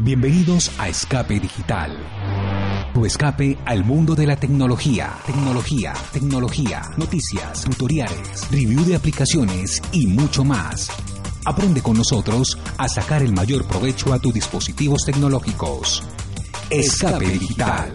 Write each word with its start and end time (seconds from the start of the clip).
Bienvenidos 0.00 0.70
a 0.78 0.88
Escape 0.88 1.40
Digital. 1.40 1.90
Tu 2.94 3.04
escape 3.04 3.58
al 3.64 3.84
mundo 3.84 4.14
de 4.14 4.28
la 4.28 4.36
tecnología. 4.36 5.10
Tecnología, 5.26 5.92
tecnología, 6.12 6.82
noticias, 6.96 7.64
tutoriales, 7.64 8.48
review 8.48 8.84
de 8.84 8.94
aplicaciones 8.94 9.82
y 9.90 10.06
mucho 10.06 10.44
más. 10.44 10.88
Aprende 11.44 11.82
con 11.82 11.96
nosotros 11.96 12.56
a 12.78 12.88
sacar 12.88 13.22
el 13.22 13.32
mayor 13.32 13.66
provecho 13.66 14.12
a 14.12 14.20
tus 14.20 14.32
dispositivos 14.32 15.02
tecnológicos. 15.04 16.04
Escape 16.70 17.26
Digital. 17.26 17.92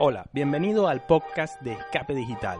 Hola, 0.00 0.26
bienvenido 0.32 0.88
al 0.88 1.06
podcast 1.06 1.60
de 1.62 1.74
Escape 1.74 2.16
Digital. 2.16 2.58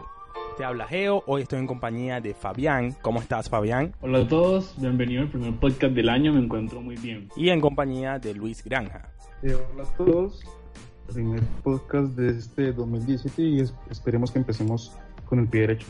Te 0.57 0.63
habla 0.63 0.87
Geo, 0.87 1.21
hoy 1.27 1.41
estoy 1.41 1.59
en 1.59 1.67
compañía 1.67 2.21
de 2.21 2.33
Fabián. 2.33 2.95
¿Cómo 3.01 3.19
estás, 3.19 3.49
Fabián? 3.49 3.93
Hola 3.99 4.19
a 4.19 4.27
todos, 4.27 4.73
bienvenido 4.77 5.23
al 5.23 5.27
primer 5.27 5.53
podcast 5.55 5.93
del 5.93 6.07
año, 6.07 6.31
me 6.31 6.39
encuentro 6.39 6.79
muy 6.79 6.95
bien. 6.95 7.27
Y 7.35 7.49
en 7.49 7.59
compañía 7.59 8.19
de 8.19 8.33
Luis 8.33 8.63
Granja. 8.63 9.09
Eh, 9.43 9.53
hola 9.53 9.83
a 9.83 9.97
todos, 9.97 10.45
primer 11.11 11.41
podcast 11.61 12.15
de 12.15 12.37
este 12.37 12.71
2017 12.71 13.41
y 13.41 13.63
esperemos 13.89 14.31
que 14.31 14.39
empecemos 14.39 14.95
con 15.25 15.39
el 15.39 15.47
pie 15.49 15.61
derecho. 15.61 15.87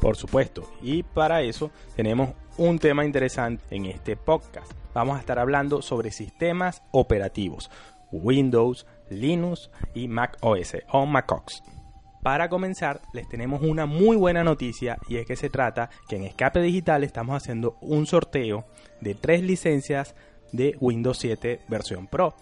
Por 0.00 0.16
supuesto, 0.16 0.70
y 0.80 1.02
para 1.02 1.42
eso 1.42 1.70
tenemos 1.96 2.30
un 2.56 2.78
tema 2.78 3.04
interesante 3.04 3.62
en 3.76 3.84
este 3.84 4.16
podcast. 4.16 4.72
Vamos 4.94 5.18
a 5.18 5.20
estar 5.20 5.38
hablando 5.38 5.82
sobre 5.82 6.12
sistemas 6.12 6.82
operativos, 6.92 7.70
Windows, 8.10 8.86
Linux 9.10 9.70
y 9.94 10.08
Mac 10.08 10.38
OS 10.40 10.76
o 10.92 11.04
MacOS. 11.04 11.62
Para 12.26 12.48
comenzar, 12.48 13.02
les 13.12 13.28
tenemos 13.28 13.62
una 13.62 13.86
muy 13.86 14.16
buena 14.16 14.42
noticia 14.42 14.98
y 15.08 15.14
es 15.14 15.26
que 15.26 15.36
se 15.36 15.48
trata 15.48 15.90
que 16.08 16.16
en 16.16 16.24
Escape 16.24 16.60
Digital 16.60 17.04
estamos 17.04 17.36
haciendo 17.36 17.76
un 17.80 18.04
sorteo 18.04 18.64
de 19.00 19.14
tres 19.14 19.44
licencias 19.44 20.16
de 20.50 20.76
Windows 20.80 21.18
7 21.18 21.60
versión 21.68 22.08
Pro. 22.08 22.34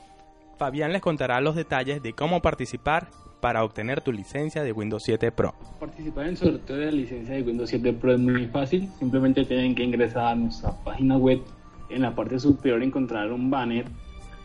Fabián 0.57 0.91
les 0.91 1.03
contará 1.03 1.39
los 1.43 1.55
detalles 1.55 2.03
de 2.03 2.15
cómo 2.15 2.41
participar 2.41 3.09
para 3.43 3.63
obtener 3.63 4.01
tu 4.01 4.11
licencia 4.11 4.63
de 4.63 4.73
Windows 4.73 5.03
7 5.05 5.31
Pro. 5.33 5.55
Participar 5.79 6.25
en 6.25 6.31
el 6.31 6.37
sorteo 6.39 6.77
de 6.77 6.87
la 6.87 6.93
licencia 6.93 7.35
de 7.35 7.43
Windows 7.43 7.69
7 7.69 7.93
Pro 7.93 8.15
es 8.15 8.21
muy 8.21 8.47
fácil, 8.47 8.89
simplemente 8.99 9.45
tienen 9.45 9.75
que 9.75 9.85
ingresar 9.85 10.29
a 10.29 10.35
nuestra 10.35 10.73
página 10.83 11.19
web. 11.19 11.43
En 11.91 12.01
la 12.01 12.15
parte 12.15 12.39
superior 12.39 12.83
encontrar 12.83 13.31
un 13.31 13.51
banner 13.51 13.85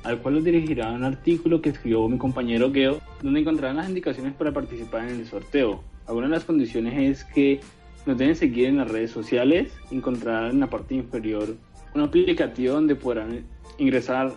al 0.03 0.19
cual 0.19 0.36
los 0.36 0.44
dirigirá 0.44 0.92
un 0.92 1.03
artículo 1.03 1.61
que 1.61 1.69
escribió 1.69 2.08
mi 2.08 2.17
compañero 2.17 2.72
Geo, 2.72 3.00
donde 3.22 3.42
encontrarán 3.42 3.78
las 3.78 3.89
indicaciones 3.89 4.33
para 4.33 4.53
participar 4.53 5.08
en 5.08 5.19
el 5.19 5.25
sorteo. 5.25 5.83
Algunas 6.08 6.30
de 6.30 6.36
las 6.38 6.45
condiciones 6.45 6.97
es 6.97 7.23
que 7.23 7.59
nos 8.05 8.17
deben 8.17 8.36
seguir 8.36 8.67
en 8.67 8.77
las 8.77 8.89
redes 8.89 9.11
sociales, 9.11 9.72
encontrarán 9.92 10.52
en 10.52 10.59
la 10.61 10.67
parte 10.67 10.95
inferior 10.95 11.55
un 11.94 12.02
aplicativo 12.02 12.73
donde 12.73 12.95
podrán 12.95 13.44
ingresar 13.77 14.33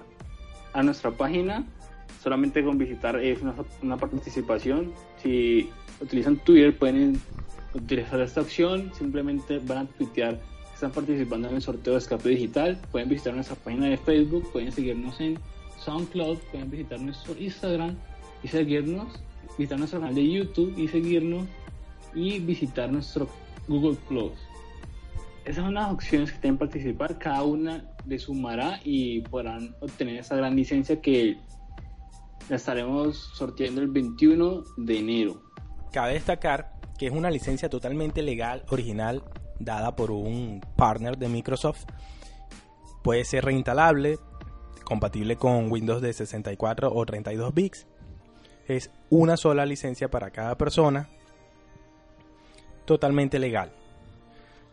a 0.72 0.83
nuestra 0.83 1.10
página. 1.10 1.64
Solamente 2.22 2.62
con 2.62 2.78
visitar 2.78 3.16
es 3.16 3.40
una, 3.83 3.96
participación. 3.96 4.92
Si 5.22 5.68
utilizan 6.00 6.36
Twitter 6.36 6.77
pueden 6.77 7.20
utilizar 7.74 8.20
esta 8.20 8.40
opción, 8.40 8.92
simplemente 8.94 9.58
van 9.58 9.78
a 9.78 9.84
tuitear 9.86 10.38
están 10.74 10.90
participando 11.05 11.48
en 11.48 11.55
el 11.55 11.62
sorteo 11.62 11.92
de 11.92 12.00
escape 12.00 12.28
digital. 12.30 12.80
Pueden 12.90 13.08
visitar 13.08 13.33
nuestra 13.34 13.55
página 13.55 13.86
de 13.86 13.96
Facebook, 13.96 14.50
pueden 14.50 14.72
seguirnos 14.72 15.20
en 15.20 15.38
SoundCloud, 15.84 16.38
pueden 16.50 16.70
visitar 16.70 17.00
nuestro 17.00 17.36
Instagram 17.38 17.97
y 18.42 18.48
seguirnos, 18.48 19.20
visitar 19.58 19.78
nuestro 19.78 20.00
canal 20.00 20.14
de 20.14 20.30
YouTube 20.30 20.77
y 20.77 20.89
seguirnos 20.89 21.47
y 22.14 22.39
visitar 22.41 22.91
nuestro 22.91 23.28
Google 23.69 23.97
Plus. 24.08 24.33
Esas 25.44 25.64
son 25.64 25.74
las 25.74 25.91
opciones 25.91 26.33
que 26.33 26.39
tienen 26.39 26.58
participar, 26.58 27.19
cada 27.19 27.42
una 27.42 27.84
le 28.06 28.19
sumará 28.19 28.80
y 28.84 29.20
podrán 29.22 29.74
obtener 29.80 30.19
esa 30.19 30.36
gran 30.36 30.55
licencia 30.55 31.00
que 31.00 31.36
la 32.48 32.56
estaremos 32.56 33.17
sorteando 33.34 33.80
el 33.80 33.89
21 33.89 34.62
de 34.77 34.98
enero. 34.98 35.42
Cabe 35.92 36.14
destacar 36.14 36.73
que 36.98 37.07
es 37.07 37.12
una 37.12 37.30
licencia 37.30 37.68
totalmente 37.68 38.23
legal, 38.23 38.64
original 38.70 39.23
dada 39.58 39.96
por 39.96 40.11
un 40.11 40.61
partner 40.77 41.18
de 41.18 41.28
Microsoft. 41.28 41.84
Puede 43.02 43.24
ser 43.24 43.45
reinstalable, 43.45 44.18
compatible 44.85 45.37
con 45.37 45.70
Windows 45.70 46.03
de 46.03 46.13
64 46.13 46.93
o 46.93 47.07
32 47.07 47.55
bits. 47.55 47.87
Es 48.67 48.91
una 49.11 49.37
sola 49.37 49.67
licencia 49.67 50.11
para 50.11 50.31
cada 50.31 50.57
persona, 50.57 51.09
totalmente 52.85 53.39
legal. 53.39 53.73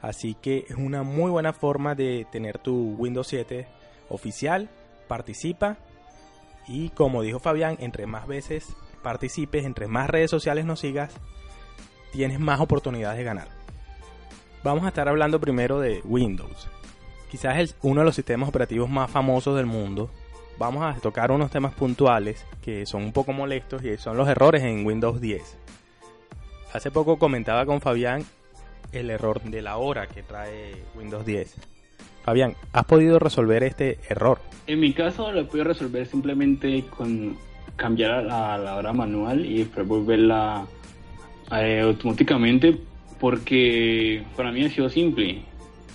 Así 0.01 0.35
que 0.35 0.65
es 0.69 0.77
una 0.77 1.03
muy 1.03 1.29
buena 1.29 1.53
forma 1.53 1.95
de 1.95 2.25
tener 2.31 2.57
tu 2.59 2.95
Windows 2.97 3.27
7 3.27 3.67
oficial. 4.09 4.69
Participa 5.07 5.77
y 6.67 6.89
como 6.89 7.23
dijo 7.23 7.39
Fabián, 7.39 7.77
entre 7.79 8.05
más 8.05 8.27
veces 8.27 8.75
participes, 9.01 9.65
entre 9.65 9.87
más 9.87 10.09
redes 10.09 10.29
sociales 10.29 10.65
nos 10.65 10.79
sigas, 10.81 11.13
tienes 12.11 12.39
más 12.39 12.59
oportunidades 12.59 13.17
de 13.17 13.23
ganar. 13.23 13.47
Vamos 14.63 14.85
a 14.85 14.89
estar 14.89 15.07
hablando 15.07 15.39
primero 15.39 15.79
de 15.79 16.01
Windows. 16.03 16.69
Quizás 17.29 17.59
es 17.59 17.75
uno 17.83 18.01
de 18.01 18.05
los 18.05 18.15
sistemas 18.15 18.49
operativos 18.49 18.89
más 18.89 19.09
famosos 19.11 19.55
del 19.55 19.65
mundo. 19.65 20.09
Vamos 20.57 20.83
a 20.83 20.99
tocar 20.99 21.31
unos 21.31 21.51
temas 21.51 21.73
puntuales 21.73 22.45
que 22.63 22.85
son 22.85 23.03
un 23.03 23.13
poco 23.13 23.33
molestos 23.33 23.83
y 23.83 23.97
son 23.97 24.17
los 24.17 24.27
errores 24.27 24.63
en 24.63 24.85
Windows 24.85 25.21
10. 25.21 25.57
Hace 26.73 26.91
poco 26.91 27.17
comentaba 27.17 27.65
con 27.65 27.81
Fabián 27.81 28.23
el 28.91 29.09
error 29.09 29.41
de 29.41 29.61
la 29.61 29.77
hora 29.77 30.07
que 30.07 30.23
trae 30.23 30.83
Windows 30.95 31.25
10. 31.25 31.55
Fabián, 32.23 32.55
¿has 32.73 32.85
podido 32.85 33.19
resolver 33.19 33.63
este 33.63 33.99
error? 34.09 34.39
En 34.67 34.79
mi 34.79 34.93
caso 34.93 35.31
lo 35.31 35.41
he 35.41 35.63
resolver 35.63 36.05
simplemente 36.05 36.83
con 36.89 37.37
cambiar 37.75 38.23
la 38.23 38.75
hora 38.75 38.91
manual 38.91 39.45
y 39.45 39.63
volverla 39.63 40.65
eh, 41.51 41.81
automáticamente 41.81 42.77
porque 43.19 44.23
para 44.35 44.51
mí 44.51 44.63
ha 44.63 44.69
sido 44.69 44.89
simple. 44.89 45.43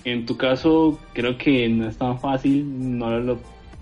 En 0.04 0.26
tu 0.26 0.36
caso, 0.36 0.98
creo 1.12 1.38
que 1.38 1.68
no 1.68 1.88
es 1.88 1.96
tan 1.96 2.18
fácil, 2.20 2.98
no 2.98 3.18
lo 3.20 3.38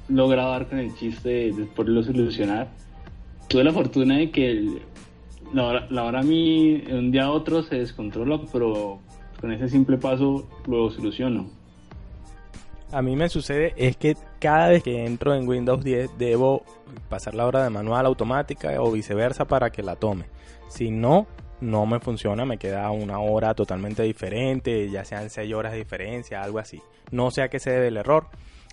logrado 0.08 0.50
dar 0.50 0.68
con 0.68 0.78
el 0.78 0.94
chiste 0.94 1.28
de 1.52 1.68
lo 1.76 2.02
solucionar. 2.02 2.68
Tuve 3.48 3.64
la 3.64 3.72
fortuna 3.72 4.18
de 4.18 4.30
que 4.30 4.80
la 5.52 5.64
hora, 5.64 5.86
la 5.90 6.04
hora 6.04 6.20
a 6.20 6.22
mí 6.22 6.82
un 6.90 7.10
día 7.10 7.24
a 7.24 7.30
otro 7.30 7.62
se 7.62 7.76
descontrola, 7.76 8.40
pero 8.52 9.00
con 9.40 9.52
ese 9.52 9.68
simple 9.68 9.98
paso 9.98 10.48
lo 10.66 10.90
soluciono. 10.90 11.50
A 12.92 13.00
mí 13.00 13.16
me 13.16 13.28
sucede 13.28 13.72
es 13.76 13.96
que 13.96 14.16
cada 14.38 14.68
vez 14.68 14.82
que 14.82 15.06
entro 15.06 15.34
en 15.34 15.48
Windows 15.48 15.82
10 15.82 16.18
debo 16.18 16.62
pasar 17.08 17.34
la 17.34 17.46
hora 17.46 17.64
de 17.64 17.70
manual 17.70 18.04
automática 18.04 18.70
o 18.80 18.92
viceversa 18.92 19.46
para 19.46 19.70
que 19.70 19.82
la 19.82 19.96
tome. 19.96 20.26
Si 20.68 20.90
no, 20.90 21.26
no 21.62 21.86
me 21.86 22.00
funciona, 22.00 22.44
me 22.44 22.58
queda 22.58 22.90
una 22.90 23.20
hora 23.20 23.54
totalmente 23.54 24.02
diferente, 24.02 24.90
ya 24.90 25.04
sean 25.04 25.30
seis 25.30 25.54
horas 25.54 25.72
de 25.72 25.78
diferencia, 25.78 26.42
algo 26.42 26.58
así. 26.58 26.80
No 27.10 27.30
sé 27.30 27.42
a 27.42 27.48
qué 27.48 27.58
se 27.58 27.70
debe 27.70 27.88
el 27.88 27.96
error, 27.96 28.26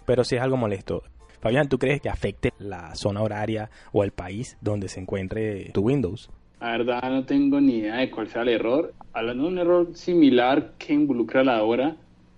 pero 0.06 0.24
sí 0.24 0.36
es 0.36 0.42
algo 0.42 0.58
molesto. 0.58 1.04
Fabián, 1.40 1.70
¿tú 1.70 1.78
crees 1.78 2.02
que 2.02 2.10
afecte 2.10 2.52
la 2.58 2.96
zona 2.96 3.22
horaria 3.22 3.70
o 3.94 4.04
el 4.04 4.12
país 4.12 4.58
donde 4.60 4.90
se 4.90 5.00
encuentre 5.00 5.70
tu 5.72 5.82
Windows? 5.82 6.30
La 6.60 6.72
verdad 6.72 7.10
no 7.10 7.24
tengo 7.26 7.62
ni 7.62 7.78
idea 7.78 7.98
de 7.98 8.12
cuál 8.12 8.28
sea 8.28 8.42
el 8.42 8.50
error. 8.50 8.94
Hablando 9.14 9.44
de 9.44 9.50
un 9.50 9.58
error 9.60 9.90
similar 9.94 10.74
que 10.78 10.94
involucra 10.94 11.44
la 11.44 11.64
hora, 11.64 11.96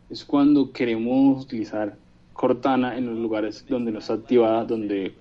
es 0.09 0.25
cuando 0.25 0.72
queremos 0.72 1.45
utilizar 1.45 1.95
Cortana 2.34 2.97
en 2.97 3.07
los 3.07 3.17
lugares 3.17 3.66
donde 3.67 3.91
no 3.91 4.00
está 4.00 4.13
activada, 4.13 4.66
donde 4.66 5.13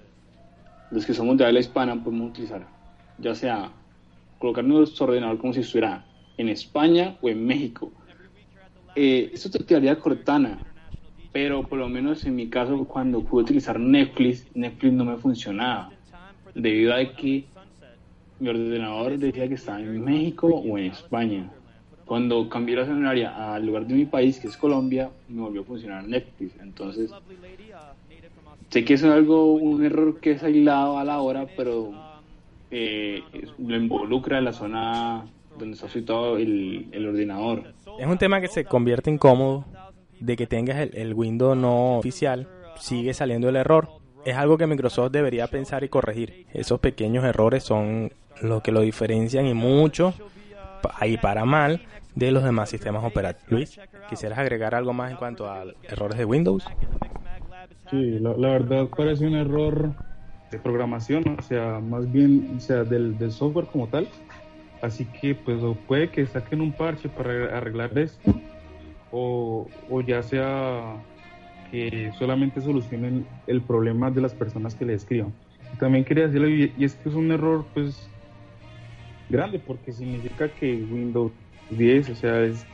los 0.90 1.06
que 1.06 1.14
somos 1.14 1.36
de 1.38 1.46
habla 1.46 1.60
hispana 1.60 2.02
podemos 2.02 2.30
utilizar, 2.30 2.66
ya 3.18 3.34
sea 3.34 3.70
colocar 4.40 4.64
nuestro 4.64 5.04
ordenador 5.06 5.38
como 5.38 5.52
si 5.52 5.60
estuviera 5.60 6.04
en 6.38 6.48
España 6.48 7.16
o 7.20 7.28
en 7.28 7.46
México. 7.46 7.92
Eh, 8.96 9.30
esto 9.34 9.50
te 9.50 9.64
quedaría 9.64 10.00
Cortana, 10.00 10.58
pero 11.30 11.62
por 11.62 11.78
lo 11.78 11.88
menos 11.88 12.24
en 12.24 12.34
mi 12.34 12.48
caso 12.48 12.84
cuando 12.88 13.22
pude 13.22 13.44
utilizar 13.44 13.78
Netflix, 13.78 14.46
Netflix 14.54 14.92
no 14.94 15.04
me 15.04 15.16
funcionaba, 15.18 15.92
debido 16.54 16.94
a 16.94 17.04
que 17.14 17.44
mi 18.40 18.48
ordenador 18.48 19.18
decía 19.18 19.46
que 19.46 19.54
estaba 19.54 19.78
en 19.78 20.02
México 20.02 20.46
o 20.48 20.78
en 20.78 20.86
España. 20.86 21.52
Cuando 22.06 22.48
cambié 22.48 22.76
la 22.76 22.82
escenaria 22.82 23.54
al 23.54 23.66
lugar 23.66 23.86
de 23.86 23.94
mi 23.94 24.06
país, 24.06 24.40
que 24.40 24.48
es 24.48 24.56
Colombia, 24.56 25.10
me 25.28 25.42
volvió 25.42 25.60
a 25.60 25.64
funcionar 25.64 26.08
Netflix. 26.08 26.58
Entonces, 26.60 27.12
sé 28.70 28.84
que 28.84 28.94
es 28.94 29.04
algo, 29.04 29.52
un 29.52 29.84
error 29.84 30.18
que 30.18 30.32
es 30.32 30.42
aislado 30.42 30.98
a 30.98 31.04
la 31.04 31.20
hora, 31.20 31.46
pero 31.56 32.09
eh, 32.70 33.22
lo 33.58 33.76
involucra 33.76 34.38
en 34.38 34.44
la 34.44 34.52
zona 34.52 35.24
donde 35.58 35.74
está 35.74 35.88
situado 35.88 36.36
el, 36.36 37.06
ordenador. 37.06 37.74
Es 37.98 38.06
un 38.06 38.18
tema 38.18 38.40
que 38.40 38.48
se 38.48 38.64
convierte 38.64 39.10
incómodo 39.10 39.64
de 40.20 40.36
que 40.36 40.46
tengas 40.46 40.78
el, 40.78 40.96
el 40.96 41.14
Windows 41.14 41.56
no 41.56 41.98
oficial, 41.98 42.48
sigue 42.76 43.14
saliendo 43.14 43.48
el 43.48 43.56
error. 43.56 43.88
Es 44.24 44.36
algo 44.36 44.58
que 44.58 44.66
Microsoft 44.66 45.12
debería 45.12 45.46
pensar 45.46 45.82
y 45.84 45.88
corregir. 45.88 46.46
Esos 46.52 46.78
pequeños 46.80 47.24
errores 47.24 47.64
son 47.64 48.12
los 48.42 48.62
que 48.62 48.72
lo 48.72 48.80
diferencian 48.80 49.46
y 49.46 49.54
mucho 49.54 50.14
ahí 50.98 51.16
para 51.16 51.44
mal 51.44 51.82
de 52.14 52.32
los 52.32 52.42
demás 52.42 52.70
sistemas 52.70 53.04
operativos. 53.04 53.50
Luis, 53.50 53.80
¿quisieras 54.08 54.38
agregar 54.38 54.74
algo 54.74 54.92
más 54.92 55.10
en 55.10 55.16
cuanto 55.16 55.48
a 55.48 55.64
errores 55.84 56.18
de 56.18 56.24
Windows? 56.24 56.64
Sí, 57.90 58.18
la, 58.20 58.32
verdad 58.32 58.88
parece 58.96 59.26
un 59.26 59.34
error 59.34 59.94
de 60.50 60.58
programación, 60.58 61.36
o 61.38 61.42
sea, 61.42 61.80
más 61.80 62.10
bien, 62.10 62.54
o 62.56 62.60
sea, 62.60 62.84
del, 62.84 63.16
software 63.30 63.66
como 63.66 63.88
tal. 63.88 64.08
Así 64.82 65.04
que, 65.04 65.34
pues, 65.34 65.60
puede 65.86 66.10
que 66.10 66.26
saquen 66.26 66.60
un 66.60 66.72
parche 66.72 67.08
para 67.08 67.56
arreglar 67.56 67.96
esto, 67.98 68.34
o, 69.10 69.68
o 69.88 70.00
ya 70.00 70.22
sea 70.22 70.96
que 71.70 72.10
solamente 72.18 72.60
solucionen 72.60 73.26
el 73.46 73.60
problema 73.60 74.10
de 74.10 74.22
las 74.22 74.34
personas 74.34 74.74
que 74.74 74.84
le 74.84 74.94
escriban. 74.94 75.32
También 75.78 76.04
quería 76.04 76.26
decirlo, 76.26 76.48
y 76.48 76.72
es 76.78 76.94
que 76.94 77.08
es 77.08 77.14
un 77.14 77.30
error, 77.30 77.64
pues, 77.74 78.08
grande, 79.28 79.58
porque 79.58 79.92
significa 79.92 80.48
que 80.48 80.84
Windows 80.90 81.32
10, 81.70 82.10
o 82.10 82.14
sea, 82.14 82.42
es, 82.42 82.66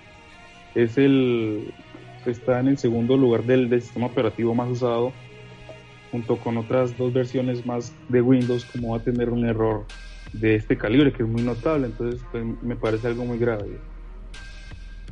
es 0.74 0.96
el, 0.98 1.72
está 2.24 2.60
en 2.60 2.68
el 2.68 2.78
segundo 2.78 3.16
lugar 3.16 3.44
del, 3.44 3.70
sistema 3.80 4.06
operativo 4.06 4.54
más 4.54 4.68
usado, 4.68 5.12
junto 6.16 6.38
con 6.38 6.56
otras 6.56 6.96
dos 6.96 7.12
versiones 7.12 7.66
más 7.66 7.92
de 8.08 8.22
Windows, 8.22 8.64
como 8.64 8.92
va 8.92 8.96
a 8.96 9.02
tener 9.02 9.28
un 9.28 9.44
error 9.44 9.84
de 10.32 10.54
este 10.54 10.78
calibre, 10.78 11.12
que 11.12 11.22
es 11.22 11.28
muy 11.28 11.42
notable, 11.42 11.88
entonces 11.88 12.22
pues, 12.32 12.42
me 12.62 12.74
parece 12.74 13.08
algo 13.08 13.26
muy 13.26 13.36
grave. 13.36 13.78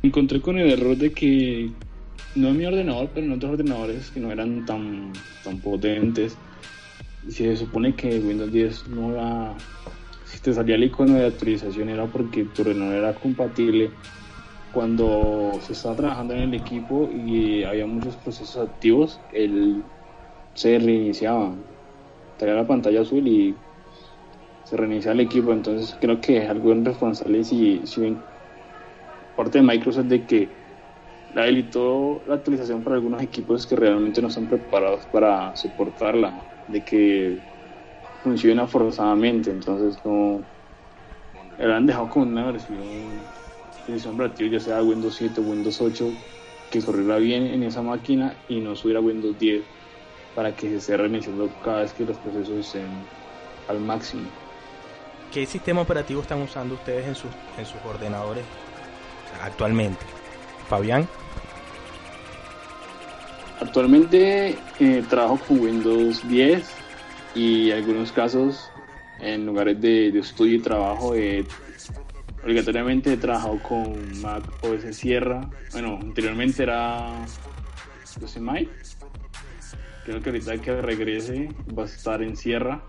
Encontré 0.02 0.40
con 0.40 0.56
el 0.58 0.70
error 0.70 0.96
de 0.96 1.12
que, 1.12 1.70
no 2.36 2.48
en 2.48 2.56
mi 2.56 2.64
ordenador, 2.64 3.10
pero 3.12 3.26
en 3.26 3.32
otros 3.32 3.52
ordenadores 3.52 4.10
que 4.10 4.20
no 4.20 4.32
eran 4.32 4.64
tan, 4.64 5.12
tan 5.44 5.58
potentes, 5.58 6.38
se 7.28 7.54
supone 7.54 7.94
que 7.94 8.18
Windows 8.18 8.50
10 8.50 8.88
no 8.88 9.12
era 9.12 9.54
si 10.24 10.40
te 10.40 10.54
salía 10.54 10.76
el 10.76 10.84
icono 10.84 11.14
de 11.14 11.26
actualización 11.26 11.90
era 11.90 12.06
porque 12.06 12.44
tu 12.44 12.62
ordenador 12.62 12.94
era 12.94 13.14
compatible. 13.14 13.90
Cuando 14.72 15.52
se 15.62 15.74
estaba 15.74 15.96
trabajando 15.96 16.34
en 16.34 16.40
el 16.40 16.54
equipo 16.54 17.08
y 17.10 17.62
había 17.62 17.86
muchos 17.86 18.16
procesos 18.16 18.68
activos, 18.68 19.20
él 19.32 19.84
se 20.54 20.78
reiniciaba. 20.78 21.58
Traía 22.36 22.54
la 22.56 22.66
pantalla 22.66 23.02
azul 23.02 23.26
y 23.28 23.64
se 24.62 24.76
reiniciaba 24.76 25.14
el 25.14 25.20
equipo. 25.20 25.52
Entonces 25.52 25.96
creo 26.00 26.20
que 26.20 26.38
es 26.38 26.50
algo 26.50 26.74
responsable 26.74 27.44
si, 27.44 27.86
si 27.86 28.00
parte 29.34 29.58
de 29.58 29.64
Microsoft 29.64 30.06
de 30.06 30.26
que 30.26 30.58
la 31.28 31.44
habilitó 31.44 32.24
la 32.26 32.36
actualización 32.36 32.84
para 32.84 32.96
algunos 32.96 33.22
equipos 33.22 33.66
que 33.66 33.76
realmente 33.76 34.22
no 34.22 34.28
están 34.28 34.48
preparados 34.48 35.06
para 35.08 35.54
soportarla. 35.56 36.48
De 36.66 36.84
que 36.84 37.44
funciona 38.22 38.66
forzadamente, 38.68 39.50
entonces 39.50 40.04
no 40.04 40.48
la 41.56 41.76
han 41.76 41.86
dejado 41.86 42.08
con 42.08 42.28
una 42.28 42.46
versión 42.46 43.32
de 43.86 44.50
ya 44.50 44.60
sea 44.60 44.82
Windows 44.82 45.16
7 45.16 45.40
o 45.40 45.44
Windows 45.44 45.80
8 45.80 46.18
que 46.68 46.82
corriera 46.82 47.18
bien 47.18 47.44
en 47.46 47.62
esa 47.62 47.82
máquina 47.82 48.42
y 48.46 48.60
no 48.60 48.76
subiera 48.76 49.00
Windows 49.00 49.36
10 49.38 49.70
para 50.34 50.54
que 50.54 50.68
se 50.68 50.76
esté 50.76 50.96
reiniciando 50.96 51.48
cada 51.64 51.82
vez 51.82 51.92
que 51.92 52.04
los 52.04 52.16
procesos 52.18 52.66
estén 52.66 52.88
al 53.68 53.80
máximo. 53.80 54.28
¿Qué 55.32 55.46
sistema 55.46 55.80
operativo 55.80 56.22
están 56.22 56.42
usando 56.42 56.74
ustedes 56.74 57.06
en 57.06 57.14
sus, 57.14 57.30
en 57.58 57.66
sus 57.66 57.80
ordenadores 57.84 58.44
actualmente? 59.42 60.04
Fabián. 60.68 61.08
Actualmente 63.60 64.56
eh, 64.80 65.04
trabajo 65.08 65.38
con 65.46 65.60
Windows 65.60 66.26
10 66.28 66.68
y 67.34 67.70
en 67.70 67.78
algunos 67.78 68.12
casos 68.12 68.70
en 69.20 69.46
lugares 69.46 69.80
de, 69.80 70.18
estudio 70.18 70.56
y 70.56 70.60
trabajo 70.60 71.14
eh, 71.14 71.44
obligatoriamente 72.42 73.12
he 73.12 73.16
trabajado 73.16 73.58
con 73.62 74.20
Mac 74.20 74.42
OS 74.62 74.94
Sierra 74.96 75.48
bueno 75.72 75.98
anteriormente 76.02 76.64
era 76.64 77.24
Yosemite 78.20 78.70
creo 80.04 80.20
que 80.20 80.30
ahorita 80.30 80.58
que 80.58 80.80
regrese 80.80 81.48
va 81.76 81.84
a 81.84 81.86
estar 81.86 82.22
en 82.22 82.36
Sierra 82.36 82.82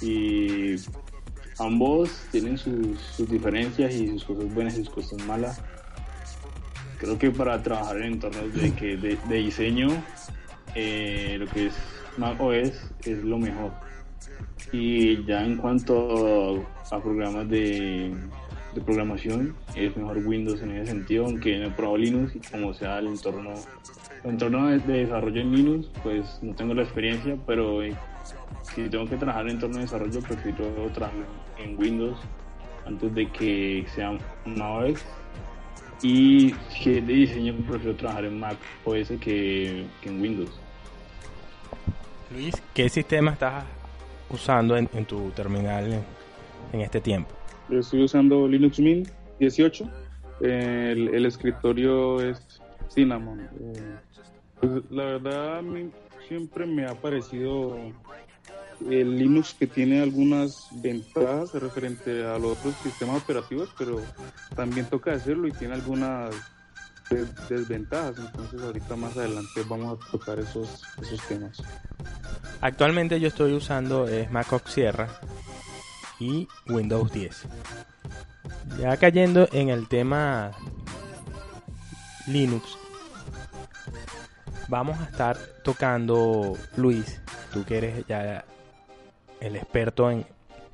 y 0.00 0.76
ambos 1.58 2.10
tienen 2.30 2.56
sus, 2.56 3.16
diferencias 3.28 3.94
y 3.94 4.08
sus 4.08 4.24
cosas 4.24 4.54
buenas 4.54 4.74
y 4.74 4.84
sus 4.84 4.90
cosas 4.90 5.26
malas 5.26 5.60
creo 6.98 7.18
que 7.18 7.30
para 7.30 7.62
trabajar 7.62 7.98
en 7.98 8.14
entornos 8.14 8.52
de, 8.54 8.74
que, 8.74 8.96
de, 8.96 9.36
diseño 9.36 9.88
eh, 10.74 11.36
lo 11.38 11.46
que 11.46 11.66
es 11.66 11.74
Mac 12.16 12.40
OS 12.40 12.72
es 13.04 13.24
lo 13.24 13.38
mejor. 13.38 13.72
Y 14.72 15.24
ya 15.24 15.44
en 15.44 15.56
cuanto 15.56 16.66
a 16.90 17.00
programas 17.00 17.48
de, 17.48 18.12
programación, 18.80 19.54
es 19.74 19.96
mejor 19.96 20.18
Windows 20.18 20.62
en 20.62 20.72
ese 20.72 20.92
sentido, 20.92 21.26
aunque 21.26 21.58
no 21.58 21.66
he 21.66 21.70
probado 21.70 21.98
Linux 21.98 22.32
como 22.50 22.74
sea 22.74 22.98
el 22.98 23.08
entorno, 23.08 23.54
el 24.24 24.30
entorno 24.30 24.68
de, 24.68 24.78
desarrollo 24.78 25.40
en 25.40 25.52
Linux, 25.54 25.88
pues 26.02 26.38
no 26.42 26.54
tengo 26.54 26.74
la 26.74 26.82
experiencia, 26.82 27.36
pero 27.46 27.82
eh, 27.82 27.94
si 28.62 28.88
tengo 28.88 29.06
que 29.06 29.16
trabajar 29.16 29.44
en 29.44 29.52
entorno 29.52 29.76
de 29.76 29.82
desarrollo, 29.82 30.20
prefiero 30.20 30.66
trabajar 30.92 31.24
en 31.58 31.78
Windows 31.78 32.18
antes 32.86 33.14
de 33.14 33.30
que 33.30 33.86
sea 33.94 34.18
una 34.46 34.70
OS. 34.70 35.04
Y 36.02 36.54
si 36.70 36.98
es 36.98 37.06
de 37.06 37.12
diseño, 37.12 37.54
prefiero 37.66 37.96
trabajar 37.96 38.24
en 38.24 38.38
Mac 38.38 38.56
OS 38.84 39.12
que 39.20 39.84
en 40.02 40.20
Windows. 40.20 40.50
Luis, 42.30 42.54
¿qué 42.74 42.88
sistema 42.88 43.32
estás 43.32 43.64
usando 44.30 44.76
en, 44.76 44.86
tu 45.06 45.30
terminal 45.30 46.04
en, 46.72 46.80
este 46.80 47.00
tiempo? 47.00 47.37
Estoy 47.70 48.04
usando 48.04 48.48
Linux 48.48 48.78
Mint 48.78 49.08
18. 49.40 49.90
El, 50.40 51.26
escritorio 51.26 52.20
es 52.20 52.60
Cinnamon. 52.88 53.40
Eh, 53.40 53.96
pues, 54.60 54.82
la 54.90 55.04
verdad, 55.04 55.62
siempre 56.26 56.66
me 56.66 56.86
ha 56.86 56.94
parecido 56.94 57.76
el 58.88 59.18
Linux 59.18 59.54
que 59.58 59.66
tiene 59.66 60.00
algunas 60.00 60.68
ventajas 60.80 61.52
referente 61.54 62.24
a 62.24 62.38
los 62.38 62.58
otros 62.58 62.74
sistemas 62.82 63.22
operativos, 63.22 63.68
pero 63.76 64.00
también 64.54 64.86
toca 64.86 65.12
hacerlo 65.12 65.48
y 65.48 65.52
tiene 65.52 65.74
algunas 65.74 66.34
desventajas. 67.48 68.18
Entonces, 68.18 68.62
ahorita 68.62 68.96
más 68.96 69.16
adelante 69.16 69.62
vamos 69.68 69.98
a 69.98 70.10
tocar 70.10 70.38
esos, 70.38 70.82
esos 71.02 71.20
temas. 71.26 71.62
Actualmente 72.60 73.20
yo 73.20 73.28
estoy 73.28 73.52
usando 73.52 74.08
es 74.08 74.30
Mac 74.30 74.46
Sierra 74.68 75.08
y 76.18 76.48
Windows 76.68 77.12
10. 77.12 77.46
Ya 78.80 78.96
cayendo 78.96 79.48
en 79.52 79.68
el 79.70 79.88
tema 79.88 80.52
Linux, 82.26 82.76
vamos 84.68 84.98
a 85.00 85.04
estar 85.04 85.36
tocando, 85.64 86.56
Luis, 86.76 87.20
tú 87.52 87.64
que 87.64 87.78
eres 87.78 88.06
ya 88.06 88.44
el 89.40 89.56
experto 89.56 90.10
en, 90.10 90.26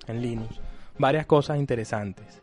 en 0.06 0.22
Linux, 0.22 0.60
varias 0.98 1.26
cosas 1.26 1.58
interesantes. 1.58 2.42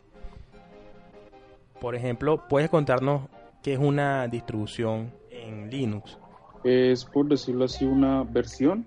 Por 1.79 1.95
ejemplo, 1.95 2.47
puedes 2.47 2.69
contarnos 2.69 3.23
qué 3.63 3.73
es 3.73 3.79
una 3.79 4.27
distribución 4.27 5.11
en 5.29 5.69
Linux. 5.69 6.17
Es, 6.63 7.05
por 7.05 7.27
decirlo 7.27 7.65
así, 7.65 7.85
una 7.85 8.23
versión 8.23 8.85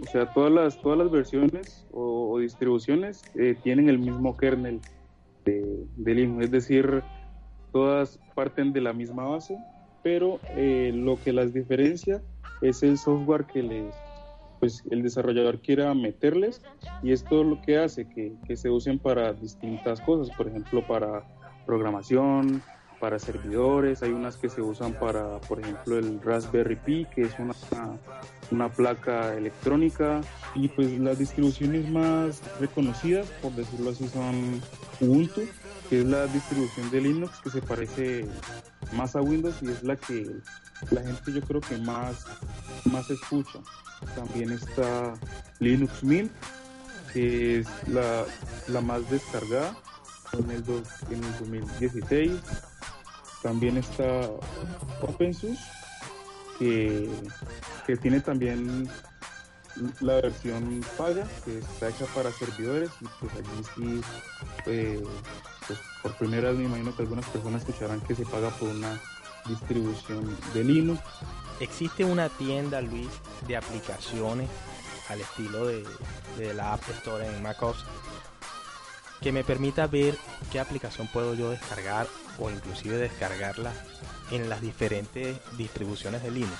o 0.00 0.06
sea, 0.10 0.32
todas 0.32 0.52
las, 0.52 0.80
todas 0.80 0.98
las 0.98 1.10
versiones 1.10 1.86
o, 1.92 2.38
distribuciones 2.38 3.22
eh, 3.36 3.56
tienen 3.62 3.88
el 3.88 3.98
mismo 3.98 4.36
kernel 4.36 4.80
de, 5.44 5.86
Linux, 5.96 6.44
es 6.44 6.50
decir, 6.50 7.02
todas 7.72 8.18
parten 8.34 8.72
de 8.72 8.80
la 8.80 8.92
misma 8.92 9.24
base, 9.24 9.56
pero 10.02 10.40
eh, 10.56 10.90
lo 10.94 11.16
que 11.22 11.32
las 11.32 11.52
diferencia 11.54 12.22
es 12.60 12.82
el 12.82 12.98
software 12.98 13.44
que 13.44 13.62
les, 13.62 13.94
pues, 14.58 14.82
el 14.90 15.02
desarrollador 15.02 15.60
quiera 15.60 15.94
meterles 15.94 16.62
y 17.02 17.12
esto 17.12 17.44
lo 17.44 17.60
que 17.62 17.78
hace 17.78 18.08
que, 18.08 18.32
que 18.46 18.56
se 18.56 18.70
usen 18.70 18.98
para 18.98 19.32
distintas 19.32 20.00
cosas, 20.00 20.34
por 20.36 20.48
ejemplo, 20.48 20.86
para 20.86 21.24
programación, 21.66 22.62
para 23.04 23.18
servidores, 23.18 24.02
hay 24.02 24.12
unas 24.12 24.38
que 24.38 24.48
se 24.48 24.62
usan 24.62 24.94
para, 24.94 25.38
por 25.40 25.60
ejemplo, 25.60 25.98
el 25.98 26.22
Raspberry 26.22 26.76
Pi, 26.76 27.06
que 27.14 27.22
es 27.22 27.38
una, 27.38 27.52
una 28.54 28.68
placa 28.68 29.34
electrónica, 29.34 30.20
y 30.54 30.68
pues 30.68 30.98
las 30.98 31.18
distribuciones 31.18 31.88
más 31.90 32.40
reconocidas, 32.60 33.26
por 33.42 33.52
decirlo 33.52 33.90
así, 33.90 34.08
son 34.08 34.62
Ubuntu, 35.00 35.42
que 35.90 36.00
es 36.00 36.06
la 36.06 36.26
distribución 36.26 36.90
de 36.90 37.00
Linux 37.00 37.40
que 37.42 37.50
se 37.50 37.60
parece 37.60 38.26
más 38.92 39.16
a 39.16 39.20
Windows 39.20 39.56
y 39.62 39.70
es 39.70 39.82
la 39.82 39.96
que 39.96 40.30
la 40.90 41.02
gente 41.02 41.32
yo 41.32 41.40
creo 41.42 41.60
que 41.60 41.76
más, 41.78 42.26
más 42.84 43.10
escucha. 43.10 43.58
También 44.14 44.52
está 44.52 45.14
Linux 45.58 46.04
Mint, 46.04 46.30
que 47.12 47.60
es 47.60 47.68
la, 47.88 48.24
la 48.68 48.80
más 48.80 49.08
descargada 49.10 49.76
en 50.32 50.50
el, 50.50 50.64
en 51.10 51.24
el 51.24 51.38
2016 51.38 52.32
también 53.44 53.76
está 53.76 54.30
OpenSUSE, 55.02 55.54
que, 56.58 57.10
que 57.86 57.96
tiene 57.96 58.20
también 58.20 58.88
la 60.00 60.14
versión 60.14 60.84
paga, 60.96 61.26
que 61.44 61.58
está 61.58 61.88
hecha 61.88 62.06
para 62.14 62.30
servidores, 62.32 62.90
y 63.00 63.06
pues 63.20 63.32
allí 63.34 63.64
sí 63.74 64.00
eh, 64.66 65.02
pues 65.66 65.78
por 66.02 66.14
primera 66.16 66.50
vez 66.50 66.58
me 66.58 66.66
imagino 66.66 66.94
que 66.94 67.02
algunas 67.02 67.26
personas 67.26 67.62
escucharán 67.62 68.00
que 68.02 68.14
se 68.14 68.24
paga 68.24 68.50
por 68.50 68.68
una 68.68 69.00
distribución 69.46 70.36
de 70.52 70.64
Linux. 70.64 71.00
¿Existe 71.60 72.04
una 72.04 72.28
tienda, 72.28 72.80
Luis, 72.80 73.08
de 73.46 73.56
aplicaciones 73.56 74.48
al 75.08 75.20
estilo 75.20 75.66
de, 75.66 75.84
de 76.38 76.54
la 76.54 76.74
App 76.74 76.82
Store 76.90 77.26
en 77.26 77.42
macOS 77.42 77.84
que 79.24 79.32
me 79.32 79.42
permita 79.42 79.86
ver 79.86 80.16
qué 80.52 80.60
aplicación 80.60 81.08
puedo 81.10 81.34
yo 81.34 81.48
descargar 81.50 82.06
o 82.38 82.50
inclusive 82.50 82.98
descargarla 82.98 83.72
en 84.30 84.50
las 84.50 84.60
diferentes 84.60 85.40
distribuciones 85.56 86.22
de 86.22 86.30
Linux? 86.30 86.58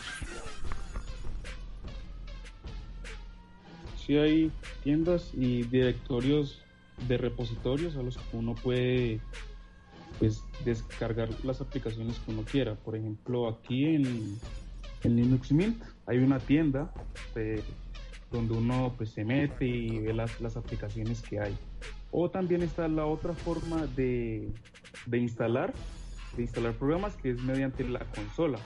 Sí 3.98 4.16
hay 4.16 4.50
tiendas 4.82 5.30
y 5.34 5.64
directorios 5.64 6.62
de 7.06 7.18
repositorios 7.18 7.96
a 7.96 8.02
los 8.02 8.16
que 8.16 8.34
uno 8.34 8.54
puede 8.54 9.20
pues 10.18 10.42
descargar 10.64 11.28
las 11.44 11.60
aplicaciones 11.60 12.18
que 12.20 12.30
uno 12.30 12.44
quiera. 12.50 12.76
Por 12.76 12.96
ejemplo, 12.96 13.46
aquí 13.46 13.84
en, 13.84 14.40
Linux 15.02 15.52
Mint 15.52 15.82
hay 16.06 16.16
una 16.16 16.38
tienda 16.38 16.90
eh, 17.34 17.62
donde 18.32 18.54
uno 18.54 18.94
pues 18.96 19.10
se 19.10 19.22
mete 19.22 19.66
y 19.66 19.98
ve 19.98 20.14
las, 20.14 20.40
las 20.40 20.56
aplicaciones 20.56 21.20
que 21.20 21.40
hay. 21.40 21.54
O 22.16 22.30
también 22.30 22.62
está 22.62 22.86
la 22.86 23.06
otra 23.06 23.32
forma 23.34 23.88
de, 23.88 24.48
de 25.06 25.18
instalar, 25.18 25.74
de 26.36 26.42
instalar 26.42 26.74
programas 26.74 27.16
que 27.16 27.30
es 27.30 27.42
mediante 27.42 27.82
la 27.82 28.04
consola. 28.04 28.60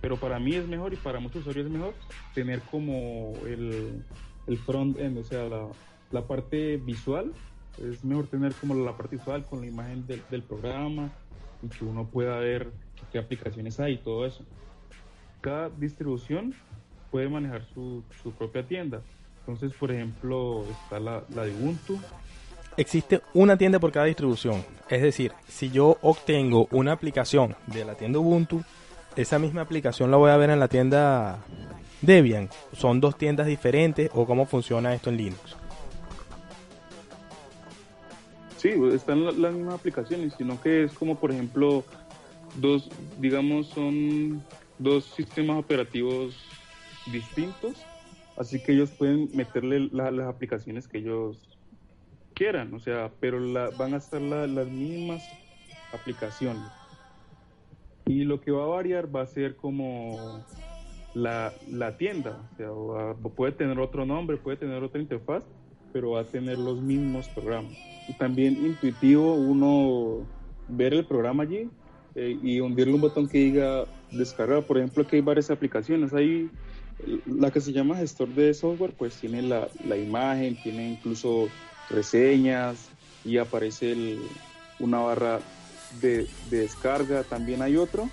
Pero 0.00 0.16
para 0.16 0.40
mí 0.40 0.56
es 0.56 0.66
mejor 0.66 0.92
y 0.92 0.96
para 0.96 1.20
muchos 1.20 1.42
usuarios 1.42 1.66
es 1.66 1.72
mejor 1.72 1.94
tener 2.34 2.60
como 2.62 3.32
el, 3.46 4.02
el 4.48 4.58
front 4.58 4.98
end, 4.98 5.18
o 5.18 5.22
sea, 5.22 5.44
la, 5.44 5.68
la 6.10 6.26
parte 6.26 6.78
visual 6.78 7.32
es 7.78 8.04
mejor 8.04 8.26
tener 8.26 8.52
como 8.54 8.74
la 8.74 8.96
parte 8.96 9.16
visual 9.16 9.44
con 9.44 9.60
la 9.60 9.68
imagen 9.68 10.04
del, 10.06 10.42
programa 10.42 11.12
y 11.62 11.68
que 11.68 11.84
uno 11.84 12.08
pueda 12.08 12.40
ver 12.40 12.72
qué 13.12 13.18
aplicaciones 13.20 13.78
hay 13.78 13.94
y 13.94 13.98
todo 13.98 14.26
eso. 14.26 14.44
Cada 15.40 15.70
distribución 15.70 16.54
puede 17.12 17.28
manejar 17.28 17.64
su, 17.72 18.02
propia 18.36 18.66
tienda. 18.66 19.00
Entonces, 19.38 19.72
por 19.78 19.92
ejemplo, 19.92 20.64
está 20.68 20.98
la, 20.98 21.24
la 21.34 21.44
de 21.44 21.54
Ubuntu. 21.54 22.00
Existe 22.76 23.20
una 23.34 23.56
tienda 23.56 23.78
por 23.78 23.92
cada 23.92 24.06
distribución. 24.06 24.64
Es 24.88 25.02
decir, 25.02 25.32
si 25.48 25.70
yo 25.70 25.98
obtengo 26.02 26.68
una 26.70 26.92
aplicación 26.92 27.56
de 27.66 27.84
la 27.84 27.94
tienda 27.94 28.18
Ubuntu, 28.18 28.62
esa 29.16 29.38
misma 29.38 29.62
aplicación 29.62 30.10
la 30.10 30.16
voy 30.16 30.30
a 30.30 30.36
ver 30.36 30.50
en 30.50 30.60
la 30.60 30.68
tienda 30.68 31.38
Debian. 32.00 32.48
¿Son 32.72 33.00
dos 33.00 33.16
tiendas 33.16 33.46
diferentes 33.46 34.10
o 34.14 34.24
cómo 34.24 34.46
funciona 34.46 34.94
esto 34.94 35.10
en 35.10 35.16
Linux? 35.16 35.56
Sí, 38.56 38.74
están 38.92 39.24
las 39.24 39.54
mismas 39.54 39.74
aplicaciones, 39.74 40.34
sino 40.36 40.60
que 40.60 40.84
es 40.84 40.92
como, 40.92 41.18
por 41.18 41.32
ejemplo, 41.32 41.82
dos, 42.56 42.90
digamos, 43.18 43.68
son 43.68 44.42
dos 44.78 45.04
sistemas 45.16 45.58
operativos 45.58 46.36
distintos, 47.10 47.76
así 48.36 48.62
que 48.62 48.72
ellos 48.72 48.90
pueden 48.90 49.30
meterle 49.34 49.88
las 49.92 50.26
aplicaciones 50.28 50.88
que 50.88 50.98
ellos 50.98 51.49
quieran, 52.40 52.72
o 52.72 52.80
sea, 52.80 53.10
pero 53.20 53.38
van 53.76 53.92
a 53.92 53.98
estar 53.98 54.18
las 54.18 54.66
mismas 54.68 55.22
aplicaciones. 55.92 56.64
Y 58.06 58.24
lo 58.24 58.40
que 58.40 58.50
va 58.50 58.64
a 58.64 58.66
variar 58.66 59.14
va 59.14 59.20
a 59.20 59.26
ser 59.26 59.56
como 59.56 60.42
la, 61.12 61.52
la 61.70 61.98
tienda, 61.98 62.38
o 62.54 62.56
sea, 62.56 63.30
puede 63.36 63.52
tener 63.52 63.78
otro 63.78 64.06
nombre, 64.06 64.38
puede 64.38 64.56
tener 64.56 64.82
otra 64.82 65.02
interfaz, 65.02 65.44
pero 65.92 66.12
va 66.12 66.22
a 66.22 66.24
tener 66.24 66.58
los 66.58 66.80
mismos 66.80 67.28
programas. 67.28 67.76
Y 68.08 68.14
también 68.14 68.56
intuitivo 68.64 69.34
uno 69.34 70.26
ver 70.66 70.94
el 70.94 71.04
programa 71.04 71.42
allí 71.42 71.68
eh, 72.14 72.38
y 72.42 72.58
hundirle 72.60 72.94
un 72.94 73.02
botón 73.02 73.28
que 73.28 73.36
diga 73.36 73.84
descargar. 74.12 74.62
Por 74.62 74.78
ejemplo, 74.78 75.02
aquí 75.02 75.16
hay 75.16 75.22
varias 75.22 75.50
aplicaciones. 75.50 76.14
Hay 76.14 76.48
la 77.26 77.50
que 77.50 77.60
se 77.60 77.72
llama 77.72 77.96
gestor 77.96 78.28
de 78.28 78.54
software, 78.54 78.94
pues 78.96 79.14
tiene 79.16 79.42
la, 79.42 79.68
la 79.86 79.96
imagen, 79.98 80.56
tiene 80.62 80.90
incluso 80.92 81.48
reseñas 81.90 82.76
y 83.24 83.38
aparece 83.38 84.18
una 84.78 84.98
barra 84.98 85.40
de, 86.00 86.26
de, 86.50 86.58
descarga. 86.58 87.22
También 87.24 87.62
hay 87.62 87.76
otro 87.76 88.08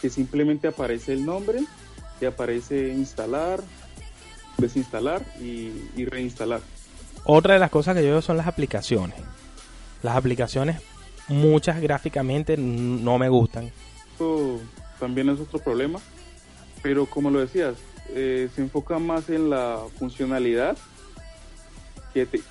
que 0.00 0.10
simplemente 0.10 0.68
aparece 0.68 1.12
el 1.12 1.24
nombre 1.24 1.60
y 2.20 2.24
aparece 2.24 2.88
instalar, 2.88 3.62
desinstalar 4.56 5.24
y, 5.40 5.72
y 5.96 6.04
reinstalar. 6.04 6.60
Otra 7.24 7.54
de 7.54 7.60
las 7.60 7.70
cosas 7.70 7.96
que 7.96 8.02
yo 8.02 8.10
veo 8.10 8.22
son 8.22 8.36
las 8.36 8.46
aplicaciones. 8.46 9.18
Las 10.02 10.16
aplicaciones, 10.16 10.80
muchas 11.28 11.80
gráficamente 11.80 12.56
no 12.56 13.18
me 13.18 13.28
gustan. 13.28 13.70
Esto 14.12 14.58
también 14.98 15.28
es 15.28 15.40
otro 15.40 15.58
problema, 15.58 16.00
pero 16.82 17.06
como 17.06 17.30
lo 17.30 17.40
decías, 17.40 17.74
eh, 18.10 18.48
se 18.54 18.62
enfoca 18.62 18.98
más 18.98 19.28
en 19.28 19.50
la 19.50 19.80
funcionalidad 19.98 20.76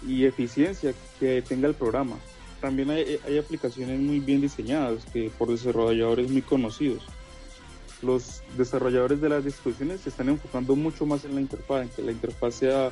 y 0.08 0.26
eficiencia 0.26 0.94
que 1.20 1.42
tenga 1.42 1.68
el 1.68 1.74
programa. 1.74 2.16
También 2.62 2.90
hay, 2.90 3.20
hay, 3.26 3.38
aplicaciones 3.38 4.00
muy 4.00 4.20
bien 4.20 4.42
diseñadas 4.42 5.06
que 5.14 5.30
por 5.38 5.50
desarrolladores 5.50 6.30
muy 6.32 6.42
conocidos. 6.42 7.04
Los 8.02 8.42
desarrolladores 8.58 9.22
de 9.22 9.30
las 9.30 9.46
distribuciones 9.46 10.02
se 10.02 10.10
están 10.10 10.30
enfocando 10.30 10.76
mucho 10.76 11.06
más 11.06 11.26
en 11.26 11.36
la 11.36 11.42
interfaz, 11.42 11.84
en 11.84 11.90
que 11.90 12.02
la 12.02 12.12
interfaz 12.12 12.56
sea 12.56 12.92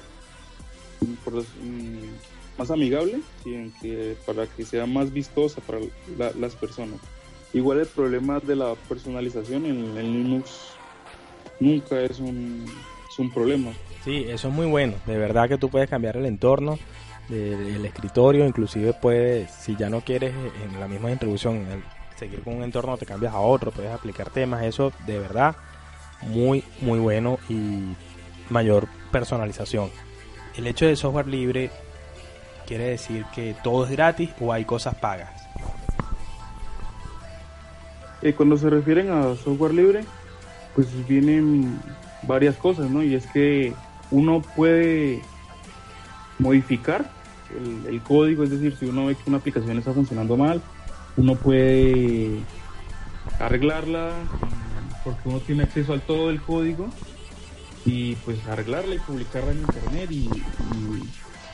Mm, 1.02 2.58
más 2.58 2.72
amigable 2.72 3.20
y 3.44 3.70
que, 3.82 4.16
para 4.26 4.48
que 4.48 4.64
sea 4.66 4.86
más 4.86 5.12
vistosa 5.12 5.62
para 5.62 5.80
las 6.40 6.56
personas. 6.56 7.00
Igual 7.54 7.80
el 7.80 7.88
problema 7.88 8.40
de 8.40 8.56
la 8.56 8.76
personalización 8.88 9.66
en, 9.66 9.96
Linux 9.96 10.52
nunca 11.60 12.02
es 12.02 12.20
un, 12.20 12.66
es 13.12 13.20
un 13.20 13.32
problema. 13.32 13.72
Sí, 14.06 14.26
eso 14.30 14.48
es 14.48 14.54
muy 14.54 14.68
bueno. 14.68 14.94
De 15.06 15.18
verdad 15.18 15.50
que 15.50 15.58
tú 15.58 15.70
puedes 15.70 15.90
cambiar 15.90 16.16
el 16.16 16.26
entorno 16.26 16.80
del 17.28 17.86
escritorio, 17.86 18.46
inclusive 18.46 18.94
puedes, 18.94 19.52
si 19.52 19.76
ya 19.76 19.90
no 19.90 20.02
quieres 20.02 20.34
en 20.64 20.80
la 20.80 20.88
misma 20.88 21.10
distribución 21.10 21.66
seguir 22.16 22.42
con 22.44 22.56
un 22.56 22.64
entorno, 22.64 22.98
te 22.98 23.06
cambias 23.06 23.34
a 23.34 23.40
otro, 23.40 23.72
puedes 23.72 23.92
aplicar 23.92 24.30
temas, 24.30 24.64
eso 24.64 24.94
de 25.06 25.20
verdad 25.20 25.56
muy, 26.22 26.64
muy 26.82 27.00
bueno 27.00 27.40
y 27.50 27.96
mayor 28.50 28.88
personalización 29.12 29.90
el 30.58 30.68
hecho 30.68 30.86
de 30.86 30.96
software 30.96 31.28
libre 31.28 31.70
quiere 32.66 32.86
decir 32.86 33.26
que 33.34 33.56
todo 33.64 33.86
es 33.86 33.92
gratis 33.92 34.32
o 34.40 34.52
hay 34.52 34.66
cosas 34.66 34.96
pagas. 34.96 35.30
Eh, 38.22 38.34
cuando 38.34 38.58
se 38.58 38.70
refieren 38.70 39.12
a 39.12 39.36
software 39.36 39.74
libre, 39.74 40.04
pues 40.74 40.88
vienen 41.08 41.80
varias 42.24 42.56
cosas, 42.56 42.90
¿no? 42.90 43.04
Y 43.04 43.14
es 43.14 43.28
que 43.28 43.74
uno 44.12 44.42
puede 44.42 45.22
modificar 46.40 47.10
el, 47.56 47.94
el, 47.94 48.02
código, 48.02 48.44
es 48.44 48.50
decir, 48.50 48.76
si 48.78 48.86
uno 48.86 49.06
ve 49.06 49.16
que 49.16 49.30
una 49.30 49.38
aplicación 49.38 49.78
está 49.78 49.94
funcionando 49.94 50.38
mal, 50.38 50.62
uno 51.18 51.36
puede 51.36 52.40
arreglarla 53.40 54.12
porque 55.04 55.30
uno 55.30 55.40
tiene 55.40 55.64
acceso 55.64 55.94
al 55.94 56.02
todo 56.02 56.30
el 56.30 56.42
código 56.42 56.90
y 57.86 58.16
pues 58.16 58.46
arreglarla 58.48 58.96
y 58.96 59.00
publicarla 59.00 59.52
en 59.52 59.60
internet 59.60 60.12
y, 60.12 60.30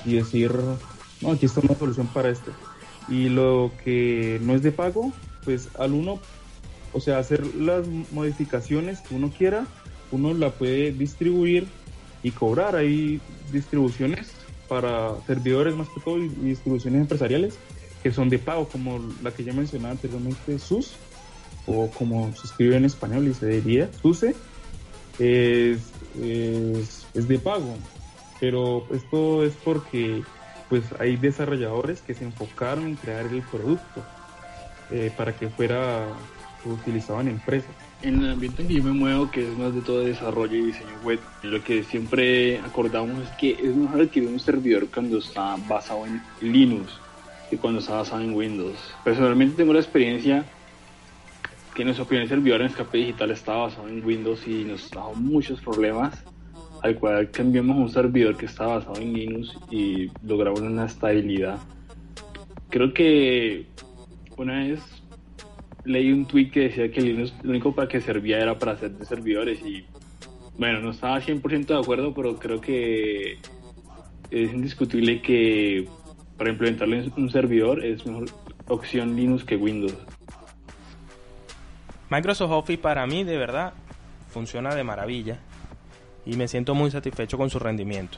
y, 0.05 0.15
decir, 0.15 0.51
no, 1.21 1.31
aquí 1.31 1.45
está 1.45 1.59
una 1.59 1.75
solución 1.75 2.07
para 2.07 2.29
esto. 2.29 2.51
Y 3.09 3.27
lo 3.27 3.71
que 3.83 4.39
no 4.41 4.53
es 4.55 4.63
de 4.63 4.71
pago, 4.71 5.11
pues 5.43 5.69
al 5.77 5.91
uno, 5.93 6.19
o 6.93 7.01
sea, 7.01 7.17
hacer 7.17 7.45
las 7.55 7.85
modificaciones 8.11 9.01
que 9.01 9.15
uno 9.15 9.31
quiera, 9.37 9.65
uno 10.11 10.33
la 10.33 10.51
puede 10.51 10.93
distribuir 10.93 11.67
y 12.23 12.31
cobrar. 12.31 12.75
Hay 12.75 13.19
distribuciones 13.51 14.31
para 14.67 15.15
servidores 15.27 15.75
más 15.75 15.89
que 15.89 15.99
todo 15.99 16.17
y 16.17 16.27
distribuciones 16.27 17.01
empresariales 17.01 17.57
que 18.01 18.11
son 18.11 18.29
de 18.29 18.39
pago, 18.39 18.67
como 18.67 18.99
la 19.21 19.31
que 19.31 19.43
ya 19.43 19.53
mencionaba 19.53 19.91
anteriormente, 19.91 20.57
SUS, 20.57 20.93
o 21.67 21.89
como 21.91 22.33
se 22.35 22.47
escribe 22.47 22.75
en 22.75 22.85
español 22.85 23.27
y 23.27 23.33
se 23.33 23.47
diría 23.47 23.89
SUSE, 24.01 24.35
es 25.19 25.79
es, 26.19 27.27
de 27.27 27.39
pago, 27.39 27.75
pero 28.39 28.85
esto 28.91 29.43
es 29.45 29.53
porque 29.63 30.23
pues 30.69 30.83
hay 30.99 31.17
desarrolladores 31.17 32.01
que 32.01 32.13
se 32.13 32.23
enfocaron 32.23 32.87
en 32.87 32.95
crear 32.95 33.25
el 33.25 33.41
producto 33.43 34.05
eh, 34.89 35.11
para 35.15 35.35
que 35.35 35.49
fuera 35.49 36.07
utilizado 36.65 37.21
en 37.21 37.29
empresas. 37.29 37.71
En 38.03 38.23
el 38.23 38.31
ambiente 38.31 38.63
en 38.63 38.67
que 38.67 38.73
yo 38.75 38.83
me 38.83 38.93
muevo, 38.93 39.29
que 39.29 39.47
es 39.47 39.57
más 39.57 39.75
de 39.75 39.81
todo 39.81 39.99
desarrollo 39.99 40.55
y 40.55 40.65
diseño 40.65 40.99
web, 41.03 41.19
lo 41.43 41.63
que 41.63 41.83
siempre 41.83 42.59
acordamos 42.59 43.21
es 43.23 43.29
que 43.37 43.51
es 43.51 43.75
mejor 43.75 44.01
adquirir 44.01 44.29
un 44.29 44.39
servidor 44.39 44.87
cuando 44.91 45.19
está 45.19 45.55
basado 45.67 46.07
en 46.07 46.21
Linux 46.41 46.99
que 47.51 47.57
cuando 47.57 47.79
está 47.79 47.97
basado 47.97 48.21
en 48.21 48.33
Windows. 48.33 48.95
Personalmente 49.03 49.57
tengo 49.57 49.73
la 49.73 49.81
experiencia 49.81 50.45
que 51.75 51.83
nuestro 51.83 52.05
primer 52.05 52.27
servidor 52.27 52.61
en 52.61 52.67
escape 52.67 52.97
digital 52.97 53.29
estaba 53.31 53.63
basado 53.63 53.87
en 53.87 54.03
Windows 54.03 54.47
y 54.47 54.63
nos 54.63 54.89
trajo 54.89 55.13
muchos 55.13 55.61
problemas, 55.61 56.23
al 56.81 56.95
cual 56.95 57.29
cambiamos 57.29 57.77
un 57.77 57.89
servidor 57.89 58.35
que 58.35 58.45
estaba 58.45 58.77
basado 58.77 59.01
en 59.01 59.13
Linux 59.13 59.55
y 59.69 60.09
logramos 60.25 60.61
una 60.61 60.85
estabilidad. 60.85 61.59
Creo 62.69 62.93
que 62.93 63.67
una 64.37 64.59
vez 64.59 64.79
leí 65.83 66.11
un 66.11 66.25
tweet 66.25 66.51
que 66.51 66.61
decía 66.61 66.91
que 66.91 67.01
Linux 67.01 67.33
lo 67.43 67.51
único 67.51 67.73
para 67.73 67.87
que 67.87 68.01
servía 68.01 68.39
era 68.39 68.57
para 68.57 68.73
hacer 68.73 68.93
servidores 69.05 69.61
y 69.65 69.85
bueno, 70.57 70.79
no 70.81 70.91
estaba 70.91 71.19
100% 71.19 71.65
de 71.65 71.79
acuerdo, 71.79 72.13
pero 72.13 72.37
creo 72.37 72.61
que 72.61 73.39
es 74.29 74.53
indiscutible 74.53 75.21
que 75.21 75.87
para 76.37 76.49
implementarlo 76.49 76.95
en 76.95 77.11
un 77.17 77.29
servidor 77.29 77.83
es 77.83 78.05
mejor 78.05 78.25
opción 78.67 79.15
Linux 79.15 79.43
que 79.43 79.55
Windows. 79.55 79.97
Microsoft 82.09 82.51
Office 82.51 82.81
para 82.81 83.07
mí 83.07 83.23
de 83.23 83.37
verdad 83.37 83.73
funciona 84.29 84.75
de 84.75 84.83
maravilla 84.83 85.39
y 86.25 86.35
me 86.35 86.47
siento 86.47 86.75
muy 86.75 86.91
satisfecho 86.91 87.37
con 87.37 87.49
su 87.49 87.59
rendimiento. 87.59 88.17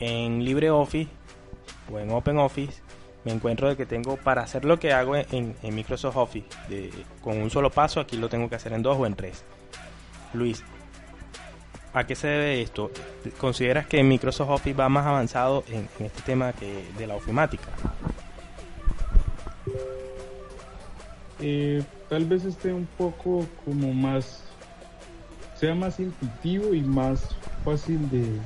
En 0.00 0.44
LibreOffice 0.44 1.10
o 1.92 1.98
en 1.98 2.10
OpenOffice 2.10 2.82
me 3.24 3.32
encuentro 3.32 3.68
de 3.68 3.76
que 3.76 3.86
tengo 3.86 4.16
para 4.16 4.42
hacer 4.42 4.64
lo 4.64 4.78
que 4.78 4.92
hago 4.92 5.16
en, 5.16 5.56
Microsoft 5.62 6.16
Office 6.16 6.48
con 7.22 7.40
un 7.40 7.50
solo 7.50 7.70
paso, 7.70 8.00
aquí 8.00 8.16
lo 8.16 8.28
tengo 8.28 8.48
que 8.48 8.56
hacer 8.56 8.72
en 8.72 8.82
dos 8.82 8.98
o 8.98 9.06
en 9.06 9.14
tres. 9.14 9.44
Luis, 10.34 10.62
¿a 11.92 12.04
qué 12.04 12.14
se 12.14 12.28
debe 12.28 12.60
esto? 12.60 12.90
¿Consideras 13.38 13.86
que 13.86 14.02
Microsoft 14.02 14.50
Office 14.50 14.76
va 14.76 14.88
más 14.88 15.06
avanzado 15.06 15.64
en, 15.68 15.88
este 16.04 16.22
tema 16.22 16.52
que 16.52 16.84
de 16.98 17.06
la 17.06 17.14
ofimática? 17.14 17.68
Eh, 21.40 21.82
tal 22.08 22.26
vez 22.26 22.44
esté 22.44 22.72
un 22.72 22.86
poco 22.98 23.46
como 23.64 23.92
más, 23.92 24.44
sea 25.56 25.74
más 25.74 25.98
intuitivo 25.98 26.74
y 26.74 26.82
más 26.82 27.34
fácil 27.64 28.10
de, 28.10 28.38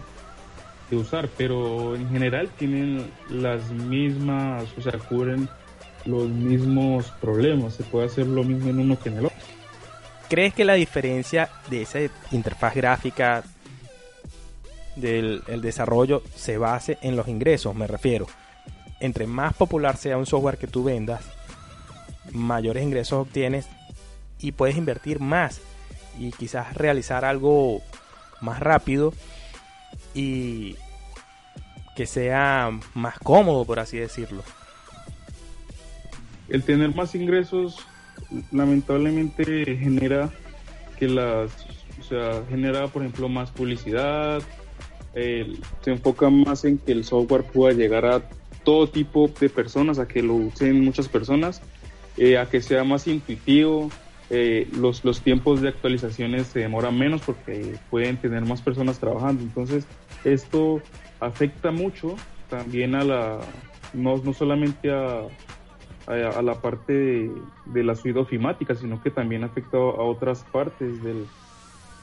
usar, 0.96 1.28
pero 1.36 1.94
en 1.94 2.08
general 2.10 2.48
tienen 2.58 3.10
las 3.28 3.70
mismas, 3.70 4.64
o 4.76 4.82
sea, 4.82 4.98
cubren 4.98 5.48
los 6.04 6.28
mismos 6.28 7.10
problemas. 7.20 7.74
Se 7.74 7.84
puede 7.84 8.06
hacer 8.06 8.26
lo 8.26 8.44
mismo 8.44 8.70
en 8.70 8.80
uno 8.80 8.98
que 8.98 9.08
en 9.08 9.18
el 9.18 9.26
otro. 9.26 9.38
¿Crees 10.28 10.54
que 10.54 10.64
la 10.64 10.74
diferencia 10.74 11.50
de 11.70 11.82
esa 11.82 11.98
interfaz 12.32 12.74
gráfica 12.74 13.44
del 14.96 15.42
desarrollo 15.62 16.22
se 16.34 16.58
base 16.58 16.98
en 17.02 17.16
los 17.16 17.28
ingresos? 17.28 17.74
Me 17.74 17.86
refiero. 17.86 18.26
Entre 19.00 19.26
más 19.26 19.54
popular 19.54 19.96
sea 19.96 20.18
un 20.18 20.26
software 20.26 20.58
que 20.58 20.66
tú 20.66 20.84
vendas, 20.84 21.22
mayores 22.32 22.82
ingresos 22.82 23.26
obtienes 23.26 23.68
y 24.40 24.52
puedes 24.52 24.76
invertir 24.76 25.20
más 25.20 25.60
y 26.18 26.32
quizás 26.32 26.74
realizar 26.74 27.24
algo 27.24 27.80
más 28.40 28.60
rápido 28.60 29.14
y 30.14 30.76
que 31.96 32.06
sea 32.06 32.70
más 32.94 33.18
cómodo, 33.18 33.64
por 33.64 33.80
así 33.80 33.98
decirlo. 33.98 34.42
El 36.48 36.62
tener 36.62 36.94
más 36.94 37.14
ingresos 37.14 37.78
lamentablemente 38.52 39.76
genera 39.76 40.30
que 40.98 41.08
las, 41.08 41.50
o 41.98 42.02
sea, 42.02 42.42
genera 42.48 42.88
por 42.88 43.02
ejemplo 43.02 43.28
más 43.28 43.50
publicidad, 43.50 44.42
se 45.14 45.90
enfoca 45.90 46.30
más 46.30 46.64
en 46.64 46.78
que 46.78 46.92
el 46.92 47.04
software 47.04 47.44
pueda 47.44 47.74
llegar 47.74 48.06
a 48.06 48.22
todo 48.64 48.88
tipo 48.88 49.30
de 49.40 49.48
personas, 49.48 49.98
a 49.98 50.06
que 50.06 50.22
lo 50.22 50.34
usen 50.34 50.84
muchas 50.84 51.08
personas, 51.08 51.60
eh, 52.16 52.38
a 52.38 52.46
que 52.46 52.60
sea 52.60 52.84
más 52.84 53.06
intuitivo, 53.06 53.90
eh, 54.30 54.68
los, 54.76 55.04
los 55.04 55.22
tiempos 55.22 55.60
de 55.60 55.68
actualizaciones 55.68 56.48
se 56.48 56.60
demoran 56.60 56.98
menos 56.98 57.22
porque 57.22 57.76
pueden 57.90 58.16
tener 58.18 58.44
más 58.44 58.60
personas 58.60 58.98
trabajando. 58.98 59.42
Entonces, 59.42 59.86
esto 60.24 60.82
afecta 61.20 61.70
mucho 61.70 62.16
también 62.48 62.94
a 62.94 63.04
la, 63.04 63.40
no, 63.94 64.18
no 64.18 64.32
solamente 64.32 64.90
a, 64.90 65.22
a, 66.06 66.42
la 66.42 66.60
parte 66.60 67.30
de, 67.66 67.84
la 67.84 67.94
suite 67.94 68.18
ofimática, 68.18 68.74
sino 68.74 69.02
que 69.02 69.10
también 69.10 69.44
afecta 69.44 69.76
a 69.76 70.02
otras 70.02 70.44
partes 70.44 71.02
del, 71.02 71.26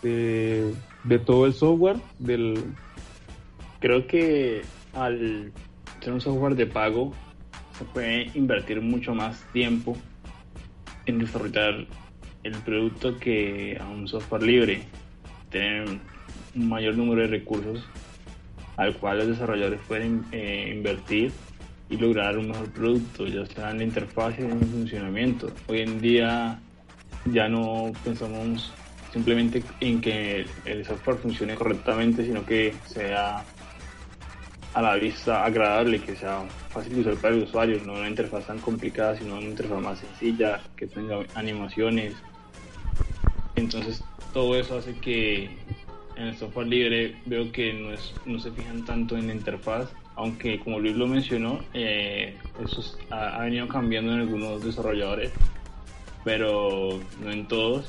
de, 0.02 1.20
todo 1.20 1.46
el 1.46 1.54
software. 1.54 1.98
Del... 2.20 2.64
Creo 3.80 4.08
que 4.08 4.62
al 4.94 5.52
ser 6.02 6.14
un 6.14 6.22
software 6.22 6.56
de 6.56 6.68
pago, 6.68 7.14
se 7.78 7.84
puede 7.86 8.32
invertir 8.36 8.82
mucho 8.82 9.14
más 9.14 9.44
tiempo 9.52 9.98
en 11.06 11.20
desarrollar 11.20 11.88
el 12.46 12.54
producto 12.62 13.18
que 13.18 13.78
a 13.80 13.88
un 13.88 14.08
software 14.08 14.44
libre. 14.44 14.82
Tener 15.50 15.88
un 16.56 16.70
mayor 16.70 16.96
número 16.96 17.22
de 17.22 17.28
recursos 17.28 17.84
al 18.78 18.96
cual 18.98 19.20
los 19.20 19.28
desarrolladores 19.30 19.80
pueden 19.88 20.26
eh, 20.32 20.74
invertir 20.76 21.32
y 21.90 21.98
lograr 21.98 22.38
un 22.38 22.50
mejor 22.50 22.72
producto, 22.72 23.26
ya 23.26 23.46
sea 23.46 23.72
en 23.72 23.78
la 23.80 23.84
interfaz 23.84 24.38
y 24.38 24.44
en 24.44 24.52
el 24.52 24.66
funcionamiento. 24.66 25.52
Hoy 25.68 25.82
en 25.82 26.02
día 26.02 26.60
ya 27.26 27.48
no 27.48 27.92
pensamos 28.04 28.74
simplemente 29.12 29.64
en 29.80 30.02
que 30.02 30.46
el 30.66 30.86
software 30.86 31.18
funcione 31.18 31.56
correctamente, 31.56 32.26
sino 32.26 32.46
que 32.46 32.76
sea 32.86 33.44
a 34.74 34.82
la 34.82 34.96
vista 34.96 35.46
agradable, 35.46 36.02
que 36.02 36.16
sea 36.16 36.44
fácil 36.70 36.96
de 36.96 37.02
usar 37.02 37.16
para 37.16 37.36
el 37.36 37.44
usuario, 37.44 37.80
no 37.86 37.94
una 37.94 38.10
interfaz 38.10 38.46
tan 38.46 38.60
complicada, 38.60 39.16
sino 39.16 39.38
una 39.38 39.48
interfaz 39.48 39.82
más 39.82 40.00
sencilla, 40.00 40.60
que 40.76 40.86
tenga 40.86 41.20
animaciones. 41.34 42.14
Entonces 43.66 44.04
todo 44.32 44.56
eso 44.60 44.78
hace 44.78 44.94
que 44.94 45.50
en 46.16 46.28
el 46.28 46.38
software 46.38 46.68
libre 46.68 47.16
veo 47.26 47.52
que 47.52 47.74
no, 47.74 47.92
es, 47.92 48.14
no 48.28 48.38
se 48.38 48.52
fijan 48.52 48.86
tanto 48.86 49.18
en 49.18 49.26
la 49.26 49.34
interfaz, 49.34 49.90
aunque 50.14 50.60
como 50.60 50.80
Luis 50.80 50.96
lo 50.96 51.08
mencionó, 51.08 51.62
eh, 51.74 52.38
eso 52.64 52.84
ha, 53.10 53.40
venido 53.40 53.68
cambiando 53.68 54.14
en 54.14 54.20
algunos 54.20 54.64
desarrolladores, 54.64 55.32
pero 56.24 57.00
no 57.24 57.32
en 57.32 57.48
todos. 57.48 57.88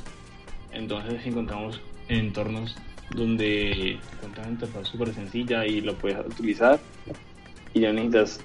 Entonces 0.73 1.21
encontramos 1.27 1.79
entornos 2.09 2.75
donde 3.15 3.99
encuentras 4.15 4.47
una 4.47 4.55
interfaz 4.55 4.89
súper 4.89 5.13
sencilla 5.13 5.67
y 5.67 5.83
lo 5.83 5.95
puedes 5.95 6.19
utilizar 6.27 6.81
y 7.75 7.81
ya 7.81 7.93
necesitas 7.93 8.41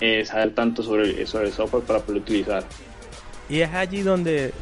eh, 0.00 0.24
saber 0.24 0.56
tanto 0.56 0.82
sobre, 0.82 1.24
sobre 1.24 1.46
el 1.46 1.52
software 1.52 1.84
para 1.84 2.00
poder 2.00 2.22
utilizar. 2.22 2.64
Y 3.48 3.60
es 3.60 3.72
allí 3.72 4.02
donde 4.02 4.52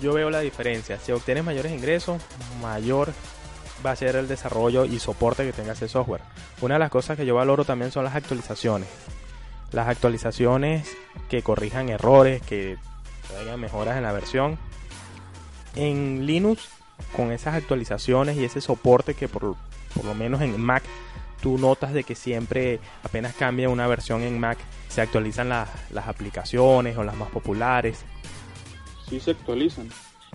yo 0.00 0.12
veo 0.12 0.30
la 0.30 0.40
diferencia. 0.40 0.98
Si 0.98 1.12
obtienes 1.12 1.44
mayores 1.44 1.72
ingresos, 1.72 2.20
mayor 2.60 3.12
va 3.84 3.92
a 3.92 3.96
ser 3.96 4.16
el 4.16 4.28
desarrollo 4.28 4.84
y 4.84 4.98
soporte 4.98 5.44
que 5.44 5.52
tenga 5.52 5.72
ese 5.72 5.88
software. 5.88 6.22
Una 6.60 6.74
de 6.74 6.80
las 6.80 6.90
cosas 6.90 7.16
que 7.16 7.26
yo 7.26 7.34
valoro 7.34 7.64
también 7.64 7.90
son 7.90 8.04
las 8.04 8.14
actualizaciones. 8.14 8.88
Las 9.72 9.88
actualizaciones 9.88 10.88
que 11.28 11.42
corrijan 11.42 11.88
errores, 11.88 12.40
que 12.42 12.78
traigan 13.28 13.60
mejoras 13.60 13.96
en 13.96 14.04
la 14.04 14.12
versión. 14.12 14.58
En 15.74 16.26
Linux, 16.26 16.68
con 17.16 17.32
esas 17.32 17.54
actualizaciones 17.54 18.36
y 18.36 18.44
ese 18.44 18.60
soporte 18.60 19.14
que 19.14 19.28
por, 19.28 19.42
lo 19.42 20.14
menos 20.14 20.40
en 20.40 20.60
Mac 20.60 20.82
tú 21.40 21.58
notas 21.58 21.92
de 21.92 22.04
que 22.04 22.14
siempre 22.14 22.80
apenas 23.02 23.34
cambia 23.34 23.68
una 23.68 23.86
versión 23.86 24.22
en 24.22 24.38
Mac 24.38 24.58
se 24.88 25.02
actualizan 25.02 25.48
las 25.48 25.68
aplicaciones 26.08 26.96
o 26.96 27.02
las 27.02 27.16
más 27.16 27.28
populares. 27.30 28.04
Sí 29.08 29.20
se 29.20 29.32
actualizan. 29.32 29.88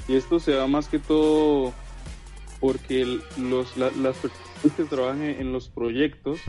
Y 0.08 0.16
esto 0.16 0.40
se 0.40 0.52
da 0.52 0.68
más 0.68 0.88
que 0.88 1.00
todo 1.00 1.74
porque 2.60 3.20
los, 3.38 3.78
las 3.78 4.18
personas 4.18 4.76
que 4.76 4.84
trabajan 4.84 5.24
en 5.24 5.54
los 5.54 5.70
proyectos 5.70 6.40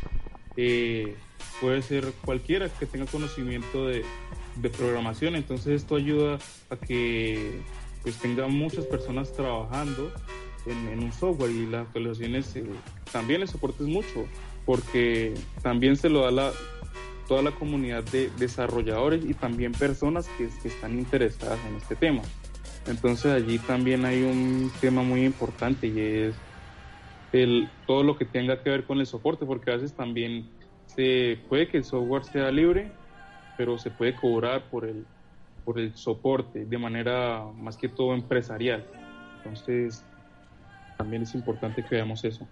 eh, 0.57 1.15
puede 1.61 1.83
ser 1.83 2.13
cualquiera 2.25 2.69
que 2.69 2.87
tenga 2.87 3.07
conocimiento 3.07 3.87
de, 3.87 4.05
programación, 4.77 5.37
entonces 5.37 5.81
esto 5.81 5.97
ayuda 5.97 6.39
a 6.69 6.77
que 6.77 7.63
pues 8.03 8.17
tenga 8.19 8.47
muchas 8.47 8.85
personas 8.85 9.33
trabajando 9.33 10.13
en, 10.67 11.03
un 11.03 11.13
software 11.13 11.51
y 11.51 11.67
las 11.67 11.87
actualizaciones 11.87 12.57
eh, 12.57 12.67
también 13.11 13.41
el 13.41 13.49
soporte 13.49 13.85
es 13.85 13.89
mucho 13.89 14.27
porque 14.67 15.33
también 15.63 15.97
se 15.97 16.11
lo 16.11 16.23
da 16.23 16.31
la, 16.31 16.53
toda 17.31 17.43
la 17.43 17.53
comunidad 17.53 18.03
de 18.03 18.29
desarrolladores 18.39 19.25
y 19.25 19.35
también 19.35 19.71
personas 19.71 20.29
que 20.37 20.47
están 20.65 20.99
interesadas 20.99 21.61
en 21.69 21.77
este 21.77 21.95
tema. 21.95 22.23
Entonces 22.89 23.31
allí 23.33 23.61
también 23.61 24.05
hay 24.05 24.25
un 24.25 24.69
tema 24.81 25.05
muy 25.05 25.25
importante 25.25 25.87
y 25.87 26.01
es 26.01 26.35
el, 27.33 27.71
todo 27.87 28.03
lo 28.03 28.19
que 28.19 28.25
tenga 28.25 28.61
que 28.65 28.71
ver 28.71 28.85
con 28.85 28.99
el 28.99 29.07
soporte, 29.07 29.47
porque 29.47 29.71
a 29.71 29.75
veces 29.75 29.95
también 29.95 30.51
se 30.87 31.39
puede 31.49 31.69
que 31.69 31.77
el 31.77 31.85
software 31.85 32.25
sea 32.25 32.51
libre, 32.51 32.91
pero 33.57 33.79
se 33.79 33.93
puede 33.93 34.17
cobrar 34.17 34.69
por 34.69 34.85
el, 34.85 35.07
por 35.65 35.79
el 35.79 35.95
soporte 35.95 36.65
de 36.65 36.79
manera 36.79 37.45
más 37.55 37.77
que 37.77 37.89
todo 37.89 38.13
empresarial. 38.13 38.85
Entonces 39.37 40.05
también 40.99 41.23
es 41.23 41.33
importante 41.37 41.85
que 41.85 41.95
veamos 41.95 42.25
eso. 42.25 42.49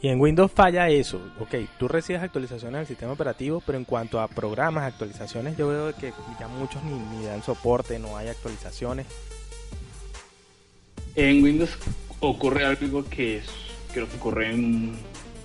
Y 0.00 0.08
en 0.08 0.20
Windows 0.20 0.52
falla 0.52 0.88
eso. 0.88 1.20
Ok, 1.40 1.54
tú 1.78 1.88
recibes 1.88 2.22
actualizaciones 2.22 2.80
del 2.80 2.86
sistema 2.86 3.12
operativo, 3.12 3.62
pero 3.64 3.78
en 3.78 3.84
cuanto 3.84 4.20
a 4.20 4.28
programas, 4.28 4.84
actualizaciones, 4.84 5.56
yo 5.56 5.68
veo 5.68 5.94
que 5.94 6.12
ya 6.38 6.46
muchos 6.46 6.82
ni, 6.84 7.24
dan 7.24 7.42
soporte, 7.42 7.98
no 7.98 8.16
hay 8.16 8.28
actualizaciones. 8.28 9.06
En 11.16 11.42
Windows 11.42 11.76
ocurre 12.20 12.64
algo 12.64 13.04
que 13.08 13.40
creo 13.92 14.08
que 14.08 14.16
ocurre 14.16 14.52
en 14.52 14.96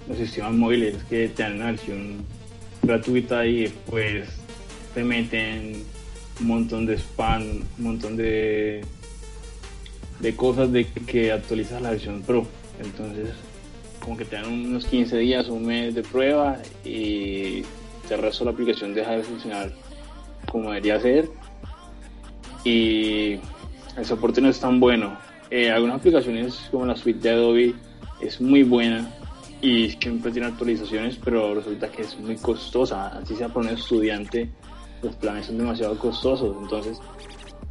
los 0.08 0.18
sistemas 0.18 0.54
móviles, 0.54 1.04
que 1.06 1.30
te 1.30 1.44
dan 1.44 1.56
una 1.56 1.66
versión 1.68 2.26
gratuita 2.84 3.46
y 3.48 3.74
pues 3.90 4.30
te 4.94 5.04
meten 5.04 5.84
un 6.40 6.48
montón 6.48 6.86
de 6.86 6.98
spam, 6.98 7.42
un 7.78 7.84
montón 7.84 8.18
de, 8.18 8.84
de 10.20 10.36
cosas 10.36 10.72
de 10.72 10.86
que 10.86 11.32
actualizas 11.32 11.82
la 11.82 11.92
versión 11.92 12.22
Pro. 12.22 12.46
Entonces, 12.80 13.30
como 14.04 14.18
que 14.18 14.26
te 14.26 14.36
dan 14.36 14.52
unos 14.52 14.86
15 14.86 15.18
días, 15.18 15.48
un 15.48 15.66
mes 15.66 15.96
de 15.96 16.04
prueba 16.04 16.58
y 16.84 17.63
el 18.10 18.22
resto 18.22 18.44
la 18.46 18.52
aplicación 18.52 18.94
deja 18.94 19.12
de 19.12 19.24
funcionar 19.24 19.72
como 20.52 20.70
debería 20.70 21.00
ser. 21.00 21.30
Y 22.63 23.39
el 23.98 24.06
soporte 24.06 24.42
no 24.42 24.50
es 24.50 24.60
tan 24.60 24.80
bueno. 24.80 25.18
Eh, 25.50 25.72
algunas 25.72 25.98
aplicaciones 25.98 26.68
como 26.72 26.86
la 26.86 26.96
suite 26.96 27.20
de 27.20 27.30
Adobe 27.30 27.74
es 28.22 28.42
muy 28.42 28.63
buena 28.63 29.10
y 29.62 29.89
siempre 29.92 30.32
tiene 30.32 30.48
actualizaciones, 30.48 31.18
pero 31.24 31.56
resulta 31.56 31.89
que 31.89 32.02
es 32.02 32.20
muy 32.20 32.36
costosa. 32.36 33.08
Así 33.08 33.36
sea 33.36 33.48
para 33.48 33.68
un 33.68 33.74
estudiante, 33.74 34.50
los 35.02 35.16
planes 35.16 35.46
son 35.46 35.58
demasiado 35.58 35.98
costosos. 35.98 36.56
Entonces, 36.62 37.00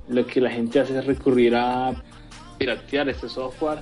lo 0.08 0.26
que 0.26 0.40
la 0.40 0.50
gente 0.50 0.80
hace 0.80 0.98
es 0.98 1.04
recurrir 1.06 1.54
a 1.54 1.92
piratear 2.58 3.08
este 3.08 3.28
software 3.28 3.80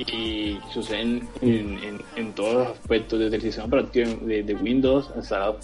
y 0.00 0.58
sucede 0.72 1.22
en, 1.40 2.32
todos 2.34 2.54
los 2.54 2.68
aspectos, 2.78 3.18
desde 3.18 3.36
el 3.36 3.42
sistema 3.42 3.66
operativo 3.66 4.10
de, 4.26 4.54
Windows 4.54 5.10
hasta 5.16 5.38
la. 5.38 5.56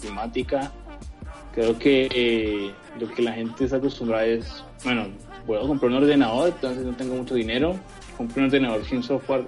Creo 1.53 1.77
que 1.77 2.09
eh, 2.13 2.71
lo 2.99 3.07
que 3.09 3.21
la 3.21 3.33
gente 3.33 3.65
está 3.65 3.77
acostumbrada 3.77 4.25
es, 4.25 4.63
bueno, 4.83 5.07
puedo 5.45 5.67
comprar 5.67 5.91
un 5.91 5.97
ordenador, 5.97 6.49
entonces 6.49 6.83
no 6.83 6.93
tengo 6.93 7.15
mucho 7.15 7.35
dinero, 7.35 7.75
compro 8.17 8.41
un 8.41 8.45
ordenador 8.47 8.83
sin 8.85 9.03
software 9.03 9.45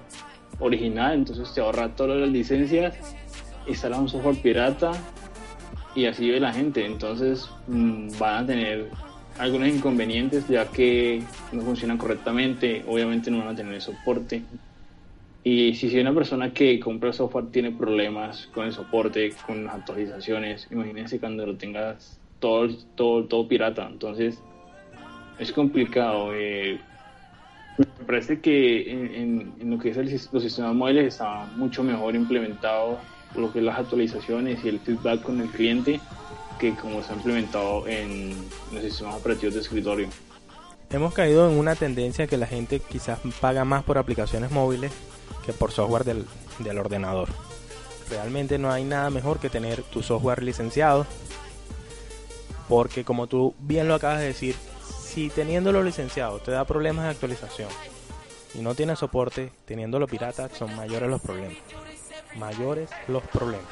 original, 0.60 1.16
entonces 1.16 1.52
te 1.54 1.62
ahorra 1.62 1.90
todas 1.96 2.20
las 2.20 2.30
licencias, 2.30 2.96
instala 3.68 3.98
un 3.98 4.10
software 4.10 4.42
pirata 4.42 4.92
y 5.96 6.06
así 6.06 6.30
ve 6.30 6.40
la 6.40 6.54
gente. 6.54 6.86
Entonces 6.86 7.50
mm, 7.68 8.10
van 8.20 8.44
a 8.44 8.48
tener 8.48 8.90
algunos 9.38 9.68
inconvenientes 9.68 10.48
ya 10.48 10.66
que 10.68 11.24
no 11.52 11.62
funcionan 11.62 11.98
correctamente, 11.98 12.84
obviamente 12.88 13.32
no 13.32 13.40
van 13.40 13.50
a 13.50 13.56
tener 13.56 13.82
soporte. 13.82 14.44
Y 15.48 15.76
si 15.76 15.96
una 16.00 16.12
persona 16.12 16.52
que 16.52 16.80
compra 16.80 17.14
software 17.14 17.52
tiene 17.52 17.70
problemas 17.70 18.48
con 18.52 18.66
el 18.66 18.74
soporte, 18.74 19.32
con 19.46 19.64
las 19.64 19.76
actualizaciones, 19.76 20.68
imagínense 20.72 21.20
cuando 21.20 21.46
lo 21.46 21.56
tengas 21.56 22.20
todo, 22.40 22.68
todo, 22.96 23.26
todo 23.26 23.48
pirata. 23.48 23.88
Entonces 23.88 24.42
es 25.38 25.52
complicado. 25.52 26.32
Eh, 26.34 26.80
me 27.78 28.06
parece 28.08 28.40
que 28.40 28.92
en, 28.92 29.54
lo 29.64 29.78
que 29.78 29.90
es 29.90 30.34
los 30.34 30.42
sistemas 30.42 30.74
móviles 30.74 31.14
está 31.14 31.46
mucho 31.56 31.84
mejor 31.84 32.16
implementado 32.16 32.98
lo 33.36 33.54
que 33.54 33.60
es 33.60 33.66
las 33.66 33.78
actualizaciones 33.78 34.66
y 34.66 34.70
el 34.70 34.80
feedback 34.80 35.22
con 35.22 35.42
el 35.42 35.50
cliente 35.50 36.00
que 36.60 36.74
como 36.74 37.02
ha 37.02 37.14
implementado 37.14 37.88
en 37.88 38.34
los 38.74 38.82
sistemas 38.82 39.16
operativos 39.16 39.54
de 39.54 39.62
escritorio. 39.62 40.08
Hemos 40.96 41.14
caído 41.14 41.52
en 41.52 41.58
una 41.58 41.76
tendencia 41.76 42.26
que 42.26 42.38
la 42.38 42.48
gente 42.48 42.80
quizás 42.80 43.20
paga 43.42 43.66
más 43.66 43.84
por 43.84 43.98
aplicaciones 43.98 44.50
móviles 44.52 44.94
que 45.46 45.52
por 45.52 45.74
software 45.74 46.06
del, 46.06 46.26
ordenador. 46.80 47.28
Realmente 48.10 48.58
no 48.58 48.72
hay 48.72 48.86
nada 48.86 49.10
mejor 49.10 49.40
que 49.40 49.50
tener 49.50 49.84
tu 49.84 50.02
software 50.02 50.42
licenciado 50.42 51.06
porque 52.70 53.04
como 53.04 53.28
tú 53.28 53.54
bien 53.60 53.90
lo 53.90 53.96
acabas 53.96 54.20
de 54.20 54.28
decir, 54.28 54.56
si 55.04 55.30
teniéndolo 55.30 55.84
licenciado 55.84 56.40
te 56.40 56.52
da 56.52 56.64
problemas 56.64 57.04
de 57.04 57.12
actualización 57.12 57.68
y 58.54 58.60
no 58.60 58.74
tiene 58.74 58.96
soporte, 58.96 59.52
teniéndolo 59.66 60.08
pirata, 60.08 60.48
son 60.48 60.74
mayores 60.78 61.10
los 61.10 61.20
problemas. 61.20 61.58
Mayores 62.38 62.90
los 63.10 63.24
problemas. 63.24 63.68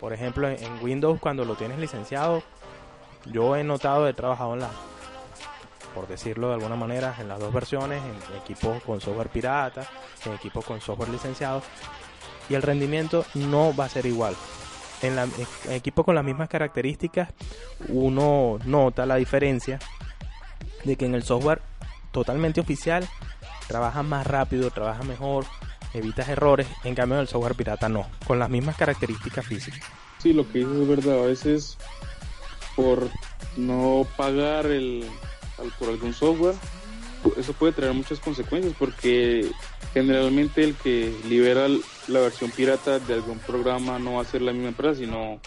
Por 0.00 0.12
ejemplo, 0.12 0.48
en 0.48 0.82
Windows 0.82 1.20
cuando 1.20 1.44
lo 1.44 1.54
tienes 1.54 1.78
licenciado, 1.78 2.42
yo 3.26 3.54
he 3.54 3.62
notado, 3.62 4.08
he 4.08 4.14
trabajado 4.14 4.54
en 4.54 4.60
la, 4.60 4.70
por 5.96 6.06
decirlo 6.06 6.48
de 6.48 6.54
alguna 6.54 6.76
manera, 6.76 7.16
en 7.18 7.26
las 7.26 7.40
dos 7.40 7.50
versiones, 7.54 8.02
en 8.02 8.36
equipos 8.36 8.82
con 8.82 9.00
software 9.00 9.30
pirata, 9.30 9.88
en 10.26 10.34
equipos 10.34 10.62
con 10.62 10.78
software 10.78 11.08
licenciado, 11.08 11.62
y 12.50 12.54
el 12.54 12.60
rendimiento 12.60 13.24
no 13.32 13.74
va 13.74 13.86
a 13.86 13.88
ser 13.88 14.04
igual. 14.04 14.36
En, 15.00 15.16
la, 15.16 15.22
en 15.24 15.72
equipos 15.72 16.04
con 16.04 16.14
las 16.14 16.22
mismas 16.22 16.50
características, 16.50 17.30
uno 17.88 18.58
nota 18.66 19.06
la 19.06 19.16
diferencia 19.16 19.78
de 20.84 20.96
que 20.96 21.06
en 21.06 21.14
el 21.14 21.22
software 21.22 21.62
totalmente 22.12 22.60
oficial 22.60 23.08
trabaja 23.66 24.02
más 24.02 24.26
rápido, 24.26 24.70
trabaja 24.70 25.02
mejor, 25.02 25.46
evitas 25.94 26.28
errores, 26.28 26.66
en 26.84 26.94
cambio 26.94 27.16
en 27.16 27.22
el 27.22 27.28
software 27.28 27.54
pirata 27.54 27.88
no, 27.88 28.06
con 28.26 28.38
las 28.38 28.50
mismas 28.50 28.76
características 28.76 29.46
físicas. 29.46 29.80
Sí, 30.18 30.34
lo 30.34 30.46
que 30.46 30.58
dices 30.58 30.76
es 30.76 30.88
verdad, 30.88 31.20
a 31.20 31.26
veces 31.26 31.78
por 32.76 33.08
no 33.56 34.06
pagar 34.18 34.66
el, 34.66 35.06
por 35.78 35.88
algún 35.88 36.12
software, 36.12 36.54
eso 37.36 37.52
puede 37.52 37.72
traer 37.72 37.92
muchas 37.92 38.20
consecuencias 38.20 38.74
porque 38.78 39.50
generalmente 39.92 40.62
el 40.62 40.74
que 40.74 41.12
libera 41.28 41.66
la 42.08 42.20
versión 42.20 42.50
pirata 42.50 42.98
de 42.98 43.14
algún 43.14 43.38
programa 43.38 43.98
no 43.98 44.14
va 44.14 44.22
a 44.22 44.24
ser 44.24 44.42
la 44.42 44.52
misma 44.52 44.68
empresa, 44.68 45.00
sino 45.00 45.40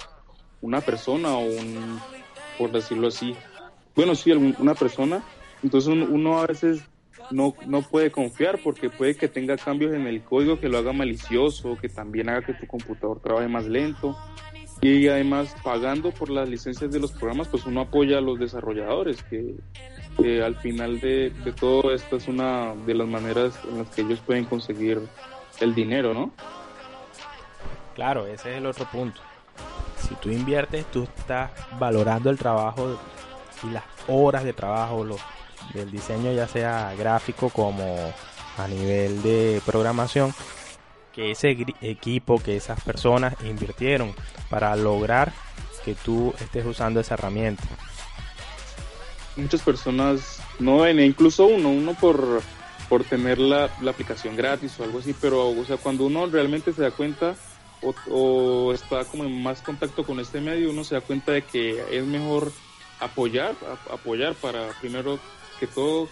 una 0.61 0.81
persona 0.81 1.33
o 1.33 1.45
un, 1.45 1.99
por 2.57 2.71
decirlo 2.71 3.07
así, 3.07 3.35
bueno, 3.95 4.15
sí, 4.15 4.31
una 4.31 4.75
persona. 4.75 5.23
Entonces 5.63 5.93
uno 5.93 6.39
a 6.39 6.47
veces 6.47 6.81
no, 7.31 7.53
no 7.67 7.81
puede 7.81 8.11
confiar 8.11 8.59
porque 8.63 8.89
puede 8.89 9.15
que 9.15 9.27
tenga 9.27 9.57
cambios 9.57 9.93
en 9.93 10.07
el 10.07 10.21
código 10.21 10.59
que 10.59 10.69
lo 10.69 10.77
haga 10.77 10.93
malicioso, 10.93 11.77
que 11.79 11.89
también 11.89 12.29
haga 12.29 12.45
que 12.45 12.53
tu 12.53 12.67
computador 12.67 13.19
trabaje 13.21 13.47
más 13.47 13.65
lento. 13.65 14.17
Y 14.81 15.07
además, 15.09 15.53
pagando 15.61 16.11
por 16.11 16.29
las 16.29 16.47
licencias 16.47 16.91
de 16.91 16.99
los 16.99 17.11
programas, 17.11 17.49
pues 17.49 17.65
uno 17.65 17.81
apoya 17.81 18.19
a 18.19 18.21
los 18.21 18.39
desarrolladores, 18.39 19.21
que, 19.23 19.55
al 20.43 20.55
final 20.55 20.99
de, 20.99 21.32
todo 21.60 21.93
esto 21.93 22.17
es 22.17 22.27
una 22.27 22.73
de 22.86 22.93
las 22.93 23.08
maneras 23.08 23.60
en 23.69 23.79
las 23.79 23.89
que 23.89 24.01
ellos 24.01 24.19
pueden 24.19 24.45
conseguir 24.45 25.01
el 25.60 25.75
dinero, 25.75 26.13
¿no? 26.13 26.32
Claro, 27.95 28.27
ese 28.27 28.51
es 28.51 28.58
el 28.58 28.65
otro 28.65 28.86
punto. 28.86 29.21
Si 29.97 30.15
tú 30.15 30.29
inviertes, 30.29 30.86
tú 30.91 31.03
estás 31.03 31.51
valorando 31.77 32.29
el 32.29 32.38
trabajo 32.38 32.99
y 33.63 33.71
las 33.71 33.84
horas 34.08 34.43
de 34.43 34.53
trabajo 34.53 35.03
los, 35.03 35.19
del 35.73 35.91
diseño, 35.91 36.32
ya 36.32 36.47
sea 36.47 36.93
gráfico 36.97 37.49
como 37.49 37.95
a 38.58 38.67
nivel 38.67 39.21
de 39.21 39.62
programación, 39.65 40.34
que 41.13 41.32
ese 41.32 41.65
equipo, 41.82 42.39
que 42.39 42.55
esas 42.55 42.82
personas 42.82 43.36
invirtieron 43.43 44.13
para 44.49 44.75
lograr 44.75 45.34
que 45.84 45.95
tú 45.95 46.34
estés 46.39 46.65
usando 46.65 46.99
esa 46.99 47.15
herramienta. 47.15 47.63
Muchas 49.39 49.62
personas 49.62 50.41
no 50.60 50.80
ven, 50.80 50.99
e 50.99 51.06
incluso 51.06 51.45
uno, 51.45 51.69
uno 51.69 51.93
por, 51.93 52.41
por 52.88 53.04
tener 53.04 53.39
la, 53.39 53.69
la 53.82 53.91
aplicación 53.91 54.36
gratis 54.36 54.80
o 54.80 54.84
algo 54.84 54.99
así, 54.99 55.15
pero 55.19 55.49
o 55.49 55.65
sea, 55.65 55.78
cuando 55.78 56.06
uno 56.06 56.25
realmente 56.28 56.73
se 56.73 56.82
da 56.82 56.91
cuenta 56.91 57.36
o, 57.82 57.95
o, 58.10 58.73
está 58.73 59.06
como 59.06 59.23
en 59.23 59.41
más 59.41 59.62
contacto 59.62 60.04
con 60.04 60.19
este 60.19 60.41
medio, 60.41 60.69
uno 60.69 60.84
se 60.84 60.95
da 60.95 61.02
cuenta 61.02 61.32
de 61.32 61.43
que 61.43 61.82
es 61.91 62.06
mejor 62.06 62.52
apoyar, 62.99 63.56
apoyar 63.91 64.36
para 64.36 64.69
primero 64.82 65.19
que 65.60 65.67
todo 65.67 66.10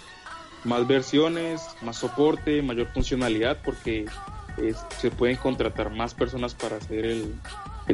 más 0.64 0.88
versiones, 0.88 1.62
más 1.82 1.98
soporte, 1.98 2.62
mayor 2.62 2.88
funcionalidad, 2.94 3.60
porque 3.64 4.06
se 5.00 5.12
pueden 5.12 5.38
contratar 5.38 5.92
más 5.92 6.14
personas 6.14 6.54
para 6.56 6.78
hacer 6.78 7.06
el, 7.06 7.36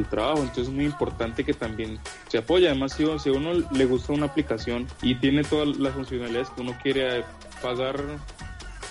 trabajo. 0.02 0.40
Entonces 0.40 0.68
es 0.68 0.74
muy 0.74 0.84
importante 0.84 1.44
que 1.44 1.54
también 1.54 1.98
se 2.28 2.38
apoye. 2.38 2.66
Además, 2.68 2.92
si, 2.92 3.04
a 3.04 3.32
uno 3.32 3.52
le 3.70 3.84
gusta 3.84 4.12
una 4.12 4.26
aplicación 4.26 4.86
y 5.02 5.14
tiene 5.16 5.44
todas 5.44 5.76
las 5.78 5.94
funcionalidades 5.94 6.50
que 6.50 6.62
uno 6.62 6.76
quiere 6.82 7.24
pagar 7.62 8.00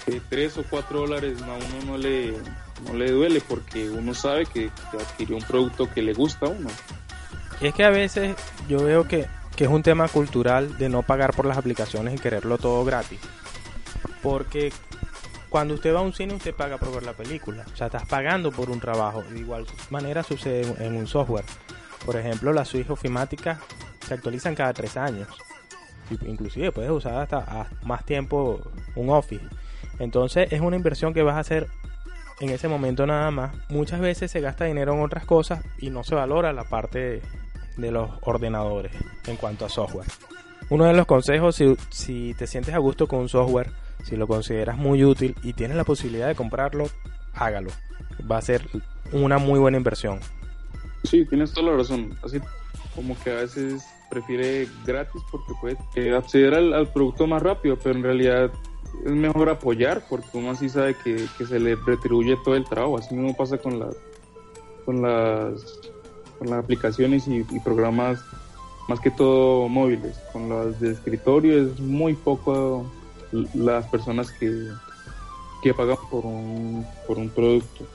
eh, 0.07 0.21
3 0.29 0.57
o 0.57 0.63
4 0.69 0.99
dólares, 0.99 1.41
a 1.41 1.53
uno 1.53 1.85
no 1.85 1.97
le, 1.97 2.33
no 2.85 2.93
le 2.93 3.11
duele 3.11 3.41
porque 3.41 3.89
uno 3.89 4.13
sabe 4.13 4.45
que, 4.45 4.69
adquirió 4.93 5.35
un 5.35 5.43
producto 5.43 5.89
que 5.93 6.01
le 6.01 6.13
gusta 6.13 6.47
a 6.47 6.49
uno. 6.49 6.69
Es 7.61 7.73
que 7.73 7.83
a 7.83 7.89
veces 7.89 8.35
yo 8.67 8.83
veo 8.83 9.07
que 9.07 9.27
que 9.55 9.65
es 9.65 9.69
un 9.69 9.83
tema 9.83 10.07
cultural 10.07 10.77
de 10.77 10.89
no 10.89 11.03
pagar 11.03 11.33
por 11.33 11.45
las 11.45 11.57
aplicaciones 11.57 12.15
y 12.15 12.17
quererlo 12.17 12.57
todo 12.57 12.83
gratis. 12.83 13.19
Porque 14.21 14.71
cuando 15.53 15.75
usted 15.75 15.93
va 15.93 15.99
a 15.99 16.01
un 16.01 16.13
cine, 16.13 16.33
usted 16.33 16.55
paga 16.55 16.79
por 16.79 16.91
ver 16.91 17.03
la 17.03 17.13
película. 17.13 17.63
O 17.71 17.75
sea, 17.75 17.85
estás 17.85 18.07
pagando 18.07 18.51
por 18.51 18.71
un 18.71 18.79
trabajo. 18.79 19.21
De 19.21 19.37
igual 19.37 19.67
manera 19.91 20.23
sucede 20.23 20.65
en 20.83 20.95
un 20.95 21.05
software. 21.05 21.45
Por 22.07 22.15
ejemplo, 22.15 22.51
las 22.53 22.69
suites 22.69 22.89
ofimáticas 22.89 23.59
se 24.03 24.15
actualizan 24.15 24.55
cada 24.55 24.73
tres 24.73 24.97
años. 24.97 25.27
Inclusive 26.25 26.71
puedes 26.71 26.89
usar 26.89 27.17
hasta 27.17 27.69
más 27.83 28.03
tiempo 28.03 28.61
un 28.95 29.11
Office. 29.11 29.45
Entonces 29.99 30.51
es 30.51 30.59
una 30.59 30.75
inversión 30.75 31.13
que 31.13 31.21
vas 31.21 31.35
a 31.35 31.41
hacer 31.41 31.67
en 32.39 32.49
ese 32.49 32.67
momento 32.67 33.05
nada 33.05 33.29
más. 33.29 33.55
Muchas 33.69 33.99
veces 33.99 34.31
se 34.31 34.41
gasta 34.41 34.65
dinero 34.65 34.95
en 34.95 35.01
otras 35.01 35.23
cosas 35.23 35.63
y 35.77 35.91
no 35.91 36.03
se 36.03 36.15
valora 36.15 36.51
la 36.51 36.63
parte 36.63 37.21
de 37.77 37.91
los 37.91 38.09
ordenadores 38.21 38.91
en 39.27 39.35
cuanto 39.35 39.65
a 39.65 39.69
software. 39.69 40.07
Uno 40.71 40.85
de 40.85 40.93
los 40.93 41.05
consejos, 41.05 41.57
si, 41.57 41.77
si 41.91 42.33
te 42.39 42.47
sientes 42.47 42.73
a 42.73 42.79
gusto 42.79 43.07
con 43.07 43.19
un 43.19 43.29
software, 43.29 43.69
si 44.03 44.15
lo 44.15 44.27
consideras 44.27 44.77
muy 44.77 45.03
útil 45.03 45.35
y 45.43 45.53
tienes 45.53 45.77
la 45.77 45.83
posibilidad 45.83 46.27
de 46.27 46.35
comprarlo, 46.35 46.85
hágalo. 47.33 47.71
Va 48.29 48.37
a 48.37 48.41
ser 48.41 48.67
una 49.11 49.37
muy 49.37 49.59
buena 49.59 49.77
inversión. 49.77 50.19
Sí, 51.03 51.25
tienes 51.25 51.51
toda 51.53 51.71
la 51.71 51.77
razón. 51.77 52.15
Así 52.23 52.39
como 52.95 53.17
que 53.23 53.31
a 53.31 53.35
veces 53.35 53.83
prefiere 54.09 54.67
gratis 54.85 55.21
porque 55.31 55.53
puede 55.59 55.77
eh, 55.95 56.15
acceder 56.15 56.53
al, 56.53 56.87
producto 56.89 57.25
más 57.25 57.41
rápido, 57.41 57.77
pero 57.81 57.95
en 57.95 58.03
realidad 58.03 58.51
es 59.05 59.11
mejor 59.11 59.49
apoyar 59.49 60.03
porque 60.07 60.37
uno 60.37 60.51
así 60.51 60.69
sabe 60.69 60.95
que, 61.03 61.27
se 61.27 61.59
le 61.59 61.75
retribuye 61.75 62.37
todo 62.43 62.55
el 62.55 62.65
trabajo. 62.65 62.97
Así 62.97 63.15
mismo 63.15 63.35
pasa 63.35 63.57
con 63.57 63.79
las 63.79 63.95
con 64.85 65.01
las 65.01 65.79
con 66.37 66.49
las 66.49 66.63
aplicaciones 66.63 67.27
y, 67.27 67.43
programas 67.63 68.23
más 68.87 68.99
que 68.99 69.09
todo 69.09 69.67
móviles. 69.67 70.19
Con 70.31 70.49
las 70.49 70.79
de 70.79 70.91
escritorio 70.91 71.63
es 71.63 71.79
muy 71.79 72.13
poco 72.13 72.85
las 73.53 73.87
personas 73.87 74.31
que, 74.31 74.69
que 75.61 75.73
pagan 75.73 75.97
por 76.09 76.25
un, 76.25 76.85
por 77.07 77.17
un 77.17 77.29
producto. 77.29 77.85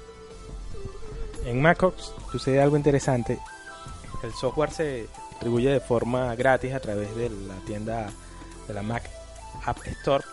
En 1.44 1.62
MacOS 1.62 2.14
sucede 2.31 2.61
algo 2.61 2.77
interesante. 2.77 3.38
El 4.22 4.33
software 4.33 4.70
se 4.70 5.09
distribuye 5.31 5.70
de 5.70 5.81
forma 5.81 6.35
gratis 6.35 6.74
a 6.74 6.81
través 6.81 7.14
de 7.14 7.31
la 7.31 7.55
tienda 7.66 8.11
de 8.66 8.74
la 8.74 8.83
Mac 8.83 9.09
App 9.64 9.79
Store. 9.87 10.24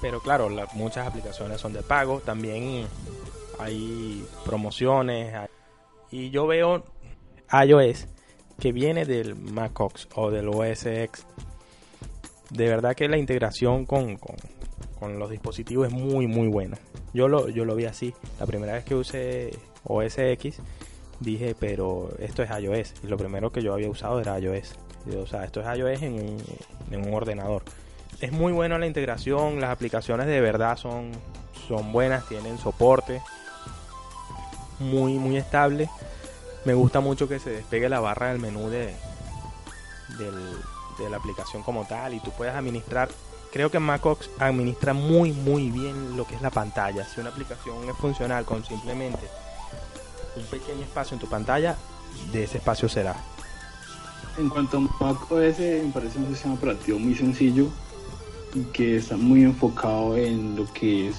Pero 0.00 0.20
claro, 0.20 0.48
muchas 0.74 1.06
aplicaciones 1.06 1.60
son 1.60 1.72
de 1.72 1.82
pago. 1.82 2.20
También 2.20 2.86
hay 3.58 4.26
promociones. 4.44 5.34
Y 6.10 6.30
yo 6.30 6.46
veo 6.46 6.84
iOS 7.52 8.06
que 8.58 8.72
viene 8.72 9.04
del 9.04 9.36
MacOS 9.36 10.08
o 10.14 10.30
del 10.30 10.48
OS 10.48 10.86
X. 10.86 11.26
De 12.50 12.68
verdad 12.68 12.94
que 12.94 13.08
la 13.08 13.18
integración 13.18 13.86
con, 13.86 14.16
con, 14.16 15.18
los 15.18 15.30
dispositivos 15.30 15.88
es 15.88 15.92
muy 15.92 16.26
muy 16.26 16.48
buena. 16.48 16.78
Yo 17.12 17.28
lo, 17.28 17.48
yo 17.48 17.64
lo 17.64 17.76
vi 17.76 17.84
así. 17.84 18.14
La 18.40 18.46
primera 18.46 18.72
vez 18.72 18.84
que 18.84 18.94
usé 18.94 19.50
OS 19.84 20.18
X 20.18 20.60
dije, 21.20 21.54
pero 21.58 22.10
esto 22.18 22.42
es 22.42 22.50
iOS. 22.50 22.94
Y 23.04 23.06
lo 23.06 23.16
primero 23.16 23.52
que 23.52 23.62
yo 23.62 23.72
había 23.72 23.88
usado 23.88 24.20
era 24.20 24.38
iOS. 24.38 24.74
o 25.16 25.26
sea, 25.26 25.44
esto 25.44 25.60
es 25.60 25.78
iOS 25.78 26.02
en 26.02 26.14
un, 26.14 26.42
en 26.90 27.06
un 27.06 27.14
ordenador. 27.14 27.62
Es 28.20 28.32
muy 28.32 28.52
buena 28.52 28.78
la 28.78 28.86
integración, 28.86 29.60
las 29.60 29.70
aplicaciones 29.70 30.26
de 30.26 30.40
verdad 30.40 30.76
son, 30.76 31.12
son 31.68 31.92
buenas, 31.92 32.26
tienen 32.28 32.58
soporte 32.58 33.20
muy, 34.78 35.14
muy 35.14 35.36
estable. 35.36 35.88
Me 36.64 36.74
gusta 36.74 37.00
mucho 37.00 37.28
que 37.28 37.38
se 37.38 37.50
despegue 37.50 37.88
la 37.88 38.00
barra 38.00 38.28
del 38.28 38.40
menú 38.40 38.68
de, 38.68 38.94
de 40.98 41.10
la 41.10 41.16
aplicación 41.16 41.62
como 41.62 41.84
tal 41.86 42.14
y 42.14 42.20
tú 42.20 42.30
puedes 42.30 42.54
administrar. 42.54 43.08
Creo 43.52 43.70
que 43.70 43.78
MacOS 43.78 44.30
administra 44.38 44.92
muy, 44.92 45.32
muy 45.32 45.70
bien 45.70 46.16
lo 46.16 46.26
que 46.26 46.34
es 46.34 46.42
la 46.42 46.50
pantalla. 46.50 47.06
Si 47.06 47.20
una 47.20 47.30
aplicación 47.30 47.88
es 47.88 47.96
funcional 47.96 48.44
con 48.44 48.64
simplemente 48.64 49.28
un 50.36 50.44
pequeño 50.44 50.82
espacio 50.82 51.14
en 51.14 51.20
tu 51.20 51.28
pantalla, 51.28 51.76
de 52.32 52.44
ese 52.44 52.58
espacio 52.58 52.88
será. 52.88 53.16
En 54.38 54.48
cuanto 54.48 54.76
a 54.76 54.80
macOS, 54.80 55.58
me 55.58 55.90
parece 55.94 56.18
un 56.18 56.28
sistema 56.28 56.54
operativo 56.54 56.98
muy 56.98 57.14
sencillo 57.14 57.68
y 58.54 58.64
que 58.64 58.96
está 58.96 59.16
muy 59.16 59.44
enfocado 59.44 60.16
en 60.16 60.56
lo 60.56 60.70
que 60.72 61.08
es 61.08 61.16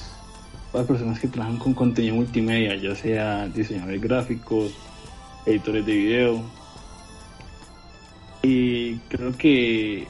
para 0.72 0.86
personas 0.86 1.20
que 1.20 1.28
trabajan 1.28 1.58
con 1.58 1.74
contenido 1.74 2.16
multimedia, 2.16 2.76
ya 2.76 2.96
sea 2.96 3.48
diseñadores 3.48 4.02
gráficos, 4.02 4.72
editores 5.46 5.86
de 5.86 5.94
video. 5.94 6.42
Y 8.44 8.98
creo 9.10 9.36
que 9.38 10.08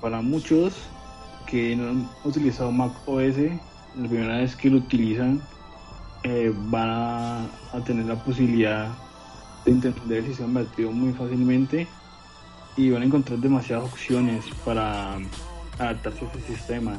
para 0.00 0.20
muchos 0.20 0.74
que 1.46 1.76
no 1.76 1.88
han 1.88 2.10
utilizado 2.24 2.70
macOS, 2.70 3.36
la 3.96 4.08
primera 4.08 4.38
vez 4.38 4.56
que 4.56 4.70
lo 4.70 4.78
utilizan 4.78 5.40
eh, 6.24 6.52
van 6.54 6.88
a, 6.90 7.48
tener 7.84 8.06
la 8.06 8.16
posibilidad 8.16 8.88
de 9.64 9.72
entender 9.72 10.18
el 10.18 10.26
sistema 10.26 10.60
operativo 10.60 10.92
muy 10.92 11.12
fácilmente 11.12 11.86
y 12.76 12.90
van 12.90 13.02
a 13.02 13.04
encontrar 13.04 13.38
demasiadas 13.38 13.84
opciones 13.84 14.44
para 14.64 15.16
adaptarse 15.78 16.24
a 16.24 16.28
ese 16.28 16.54
sistema. 16.54 16.96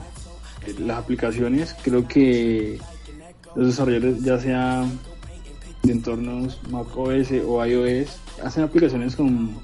Eh, 0.65 0.75
las 0.79 0.99
aplicaciones, 0.99 1.75
creo 1.83 2.07
que 2.07 2.79
los 3.55 3.67
desarrolladores, 3.67 4.23
ya 4.23 4.39
sea 4.39 4.85
de 5.83 5.91
entornos 5.91 6.59
macOS 6.69 7.31
o 7.47 7.65
iOS, 7.65 8.19
hacen 8.43 8.63
aplicaciones 8.63 9.15
con 9.15 9.55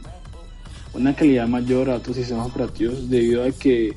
una 0.94 1.16
calidad 1.16 1.48
mayor 1.48 1.90
a 1.90 1.96
otros 1.96 2.16
sistemas 2.18 2.48
operativos 2.48 3.10
debido 3.10 3.44
a 3.44 3.52
que 3.52 3.96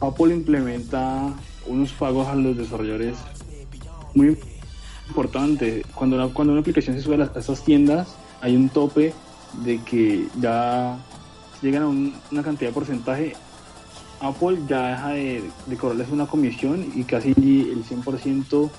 Apple 0.00 0.34
implementa 0.34 1.32
unos 1.66 1.92
pagos 1.92 2.28
a 2.28 2.34
los 2.34 2.56
desarrolladores 2.56 3.16
muy 4.14 4.38
importante. 5.08 5.84
Cuando 5.94 6.16
una, 6.16 6.28
cuando 6.32 6.52
una 6.52 6.60
aplicación 6.60 6.96
se 6.96 7.02
sube 7.02 7.22
a, 7.22 7.38
esas 7.38 7.64
tiendas, 7.64 8.14
hay 8.40 8.56
un 8.56 8.68
tope 8.68 9.14
de 9.64 9.80
que 9.82 10.26
ya 10.40 10.98
llegan 11.62 11.82
a 11.82 11.88
una 11.88 12.42
cantidad 12.42 12.70
de 12.70 12.74
porcentaje. 12.74 13.34
Apple 14.20 14.58
ya 14.68 14.88
deja 14.88 15.08
de, 15.08 15.50
de 15.66 15.76
cobrarles 15.76 16.08
una 16.10 16.26
comisión 16.26 16.92
y 16.94 17.04
casi 17.04 17.30
el 17.30 17.84
100% 17.84 18.70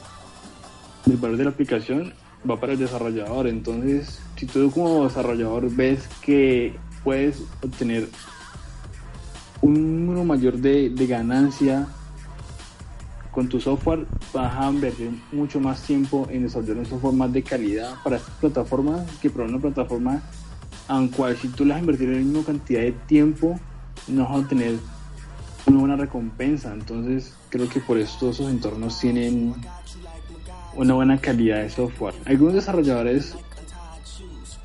del 1.05 1.17
valor 1.17 1.37
de 1.37 1.43
la 1.43 1.49
aplicación 1.51 2.13
va 2.49 2.59
para 2.59 2.73
el 2.73 2.79
desarrollador. 2.79 3.47
Entonces, 3.47 4.19
si 4.35 4.45
tú 4.45 4.71
como 4.71 5.05
desarrollador 5.05 5.69
ves 5.69 6.07
que 6.21 6.77
puedes 7.03 7.41
obtener 7.61 8.09
un 9.61 10.05
número 10.05 10.23
mayor 10.23 10.57
de, 10.57 10.89
de 10.89 11.07
ganancia 11.07 11.87
con 13.31 13.49
tu 13.49 13.59
software 13.59 14.05
vas 14.33 14.55
a 14.57 14.69
invertir 14.69 15.11
mucho 15.31 15.59
más 15.59 15.81
tiempo 15.81 16.27
en 16.31 16.43
desarrollar 16.43 16.77
un 16.77 16.85
software 16.85 17.13
más 17.13 17.33
de 17.33 17.43
calidad 17.43 17.95
para 18.01 18.15
estas 18.15 18.33
plataformas 18.35 19.11
que 19.21 19.29
para 19.29 19.45
una 19.45 19.59
plataforma 19.59 20.21
en 20.89 21.07
cual 21.09 21.35
si 21.35 21.49
tú 21.49 21.65
las 21.65 21.79
invertir 21.79 22.09
en 22.09 22.13
la 22.13 22.19
misma 22.21 22.43
cantidad 22.45 22.81
de 22.81 22.93
tiempo 22.93 23.59
no 24.07 24.23
vas 24.23 24.31
a 24.31 24.35
obtener 24.35 24.75
una 25.65 25.79
buena 25.79 25.95
recompensa 25.97 26.73
entonces 26.73 27.33
creo 27.49 27.67
que 27.67 27.81
por 27.81 27.97
eso 27.97 28.15
todos 28.19 28.39
esos 28.39 28.51
entornos 28.51 28.99
tienen 28.99 29.53
una 30.75 30.93
buena 30.93 31.17
calidad 31.17 31.61
de 31.61 31.69
software 31.69 32.13
algunos 32.25 32.53
desarrolladores 32.53 33.35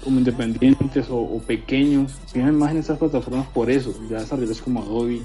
como 0.03 0.19
independientes 0.19 1.07
o, 1.11 1.41
pequeños 1.47 2.13
fijan 2.33 2.57
más 2.57 2.71
en 2.71 2.79
estas 2.79 2.99
plataformas 2.99 3.47
por 3.49 3.71
eso 3.71 3.95
ya 4.09 4.19
desarrolladores 4.19 4.63
como 4.63 4.83
Adobe 4.83 5.23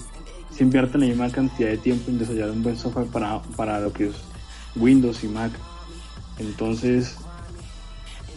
se 0.55 0.63
invierte 0.63 0.97
la 0.97 1.07
misma 1.07 1.29
cantidad 1.29 1.69
de 1.69 1.77
tiempo 1.77 2.09
en 2.09 2.17
desarrollar 2.17 2.51
un 2.51 2.63
buen 2.63 2.77
software 2.77 3.07
para, 3.07 3.41
para 3.57 3.81
lo 3.81 3.91
que 3.91 4.07
es 4.07 4.15
Windows 4.75 5.23
y 5.23 5.27
Mac. 5.27 5.51
Entonces, 6.39 7.17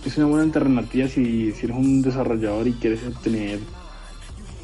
es 0.04 0.16
una 0.16 0.26
buena 0.26 0.44
alternativa 0.44 1.08
si, 1.08 1.52
si 1.52 1.66
eres 1.66 1.76
un 1.76 2.02
desarrollador 2.02 2.66
y 2.66 2.72
quieres 2.72 3.00
obtener 3.06 3.60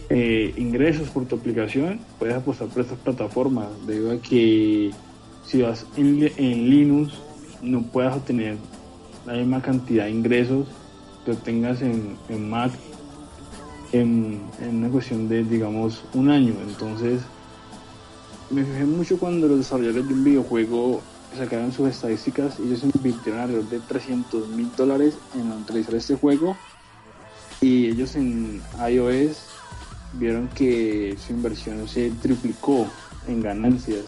eh, 0.09 0.53
ingresos 0.57 1.09
por 1.11 1.27
tu 1.27 1.37
aplicación, 1.37 2.01
puedes 2.19 2.35
apostar 2.35 2.69
por 2.69 2.83
estas 2.83 2.99
plataformas, 2.99 3.69
debido 3.87 4.13
a 4.13 4.17
que 4.19 4.91
si 5.45 5.63
vas 5.63 5.87
en 5.97 6.71
Linux 6.71 7.13
no 7.65 7.83
puedes 7.83 8.13
obtener 8.13 8.57
la 9.27 9.35
misma 9.35 9.63
cantidad 9.63 10.05
de 10.05 10.11
ingresos 10.11 10.67
que 11.25 11.33
obtengas 11.33 11.81
en, 11.81 12.17
Mac 12.51 12.73
en, 13.93 14.43
en, 14.61 14.77
una 14.77 14.89
cuestión 14.91 15.29
de, 15.29 15.45
digamos, 15.45 16.05
un 16.13 16.31
año. 16.31 16.55
Entonces, 16.69 17.23
me 18.51 18.65
fijé 18.65 18.85
mucho 18.85 19.19
cuando 19.19 19.49
los 19.49 19.59
desarrolladores 19.59 20.07
de 20.07 20.15
un 20.15 20.25
videojuego 20.25 21.01
sacaron 21.37 21.73
sus 21.73 21.89
estadísticas 21.89 22.59
y 22.61 22.65
ellos 22.65 22.85
invirtieron 22.85 23.41
alrededor 23.41 23.69
de 23.69 23.81
300 23.81 24.49
mil 24.49 24.71
dólares 24.77 25.15
en 25.35 25.51
utilizar 25.53 25.95
este 25.95 26.15
juego 26.15 26.57
y 27.61 27.89
ellos 27.89 28.15
en 28.15 28.63
iOS 28.89 29.47
vieron 30.15 30.49
que 30.49 31.17
su 31.25 31.33
inversión 31.33 31.89
se 31.89 32.11
triplicó 32.23 32.87
en 33.27 33.41
ganancias 33.41 34.05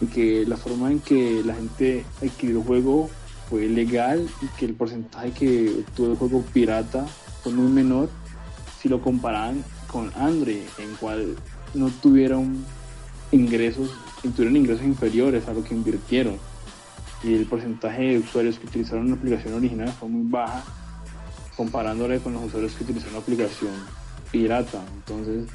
y 0.00 0.06
que 0.06 0.44
la 0.46 0.56
forma 0.56 0.90
en 0.90 1.00
que 1.00 1.42
la 1.44 1.54
gente 1.54 2.04
adquirió 2.22 2.58
el 2.58 2.64
juego 2.64 3.10
fue 3.48 3.66
legal 3.68 4.28
y 4.40 4.46
que 4.58 4.66
el 4.66 4.74
porcentaje 4.74 5.32
que 5.32 5.84
obtuvo 5.86 6.12
el 6.12 6.16
juego 6.16 6.42
pirata 6.52 7.06
fue 7.42 7.52
muy 7.52 7.70
menor 7.70 8.08
si 8.80 8.88
lo 8.88 9.02
comparaban 9.02 9.64
con 9.88 10.10
Android 10.14 10.62
en 10.78 10.94
cual 11.00 11.36
no 11.74 11.90
tuvieron 12.02 12.64
ingresos, 13.32 13.90
tuvieron 14.34 14.56
ingresos 14.56 14.84
inferiores 14.84 15.46
a 15.48 15.52
lo 15.52 15.62
que 15.62 15.74
invirtieron. 15.74 16.38
Y 17.22 17.34
el 17.34 17.46
porcentaje 17.46 18.02
de 18.02 18.18
usuarios 18.18 18.58
que 18.58 18.66
utilizaron 18.66 19.06
una 19.06 19.16
aplicación 19.16 19.54
original 19.54 19.88
fue 19.88 20.08
muy 20.08 20.30
baja 20.30 20.64
comparándole 21.56 22.20
con 22.20 22.32
los 22.32 22.44
usuarios 22.44 22.72
que 22.72 22.84
utilizaron 22.84 23.16
una 23.16 23.22
aplicación 23.22 23.72
pirata. 24.30 24.82
Entonces, 24.94 25.46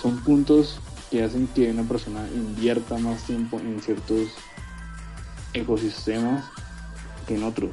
son 0.00 0.18
puntos 0.20 0.80
que 1.10 1.22
hacen 1.24 1.48
que 1.48 1.70
una 1.70 1.82
persona 1.82 2.26
invierta 2.32 2.98
más 2.98 3.22
tiempo 3.24 3.58
en 3.58 3.80
ciertos 3.80 4.28
ecosistemas 5.52 6.44
que 7.26 7.34
en 7.34 7.44
otros. 7.44 7.70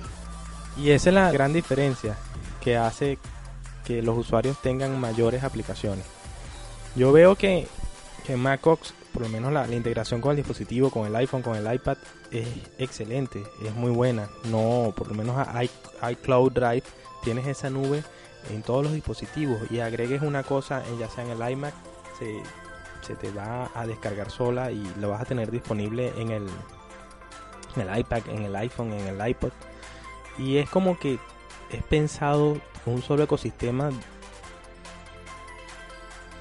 Y 0.78 0.92
esa 0.92 1.10
es 1.10 1.14
la 1.14 1.32
gran 1.32 1.54
diferencia 1.54 2.18
que 2.62 2.78
hace 2.78 3.18
que 3.86 4.02
los 4.02 4.18
usuarios 4.18 4.62
tengan 4.62 5.00
mayores 5.00 5.44
aplicaciones. 5.44 6.06
Yo 6.96 7.12
veo 7.12 7.36
que 7.36 7.68
que 8.28 8.36
MacOS 8.36 8.94
por 9.14 9.22
lo 9.24 9.30
menos 9.30 9.52
la, 9.52 9.68
integración 9.74 10.22
con 10.22 10.32
el 10.32 10.38
dispositivo, 10.38 10.92
con 10.92 11.08
el 11.08 11.16
iPhone, 11.16 11.42
con 11.42 11.56
el 11.56 11.74
iPad, 11.74 11.98
es 12.30 12.48
excelente, 12.78 13.42
es 13.66 13.74
muy 13.74 13.90
buena. 13.90 14.30
No, 14.52 14.94
por 14.96 15.08
lo 15.08 15.16
menos 15.16 15.36
iCloud 16.12 16.52
Drive, 16.52 16.84
tienes 17.24 17.48
esa 17.48 17.72
nube 17.72 18.04
en 18.52 18.62
todos 18.62 18.84
los 18.84 18.94
dispositivos 18.94 19.60
y 19.72 19.80
agregues 19.80 20.22
una 20.22 20.44
cosa, 20.44 20.84
ya 21.00 21.10
sea 21.10 21.24
en 21.24 21.32
el 21.32 21.52
iMac, 21.52 21.74
se, 22.20 22.44
se 23.02 23.16
te 23.16 23.32
va 23.32 23.70
a 23.74 23.86
descargar 23.86 24.30
sola 24.32 24.72
y 24.72 24.84
lo 25.00 25.10
vas 25.10 25.22
a 25.22 25.26
tener 25.26 25.52
disponible 25.52 26.14
en 26.18 26.32
el, 26.32 26.48
en 27.76 27.88
el 27.88 28.00
iPad, 28.00 28.28
en 28.30 28.44
el 28.44 28.56
iPhone, 28.56 28.94
en 28.94 29.08
el 29.08 29.30
iPod. 29.30 29.52
Y 30.38 30.58
es 30.58 30.70
como 30.70 31.00
que 31.00 31.20
es 31.72 31.84
pensado 31.84 32.58
un 32.86 33.02
solo 33.02 33.24
ecosistema 33.24 33.90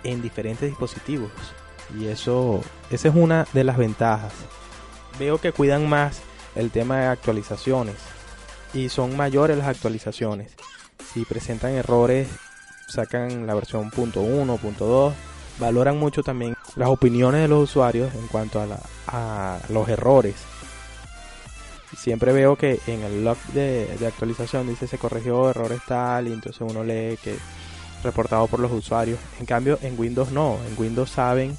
en 0.04 0.22
diferentes 0.22 0.68
dispositivos. 0.68 1.30
Y 1.98 2.06
eso, 2.06 2.60
esa 2.90 3.08
es 3.08 3.14
una 3.14 3.46
de 3.52 3.64
las 3.64 3.76
ventajas. 3.76 4.32
Veo 5.18 5.38
que 5.38 5.52
cuidan 5.52 5.88
más 5.88 6.20
el 6.54 6.70
tema 6.70 6.98
de 6.98 7.06
actualizaciones 7.06 7.96
y 8.72 8.88
son 8.88 9.16
mayores 9.16 9.56
las 9.56 9.68
actualizaciones. 9.68 10.52
Si 11.12 11.24
presentan 11.24 11.72
errores, 11.72 12.28
sacan 12.88 13.46
la 13.46 13.54
versión 13.54 13.90
.1, 13.90 14.58
.2. 14.58 15.12
Valoran 15.58 15.98
mucho 15.98 16.22
también 16.22 16.54
las 16.74 16.88
opiniones 16.88 17.40
de 17.40 17.48
los 17.48 17.64
usuarios 17.64 18.14
en 18.14 18.26
cuanto 18.28 18.60
a, 18.60 19.58
los 19.70 19.88
errores. 19.88 20.34
Siempre 21.96 22.32
veo 22.32 22.56
que 22.56 22.78
en 22.86 23.02
el 23.02 23.24
log 23.24 23.38
de, 23.54 23.86
de 23.98 24.06
actualización 24.06 24.68
dice 24.68 24.86
se 24.86 24.98
corrigió 24.98 25.48
errores 25.48 25.80
tal 25.86 26.28
y 26.28 26.32
entonces 26.32 26.60
uno 26.60 26.84
lee 26.84 27.18
que 27.22 27.36
reportado 28.02 28.46
por 28.48 28.60
los 28.60 28.70
usuarios. 28.70 29.18
En 29.40 29.46
cambio, 29.46 29.78
en 29.80 29.98
Windows 29.98 30.30
no. 30.30 30.58
En 30.68 30.78
Windows 30.78 31.10
saben 31.10 31.56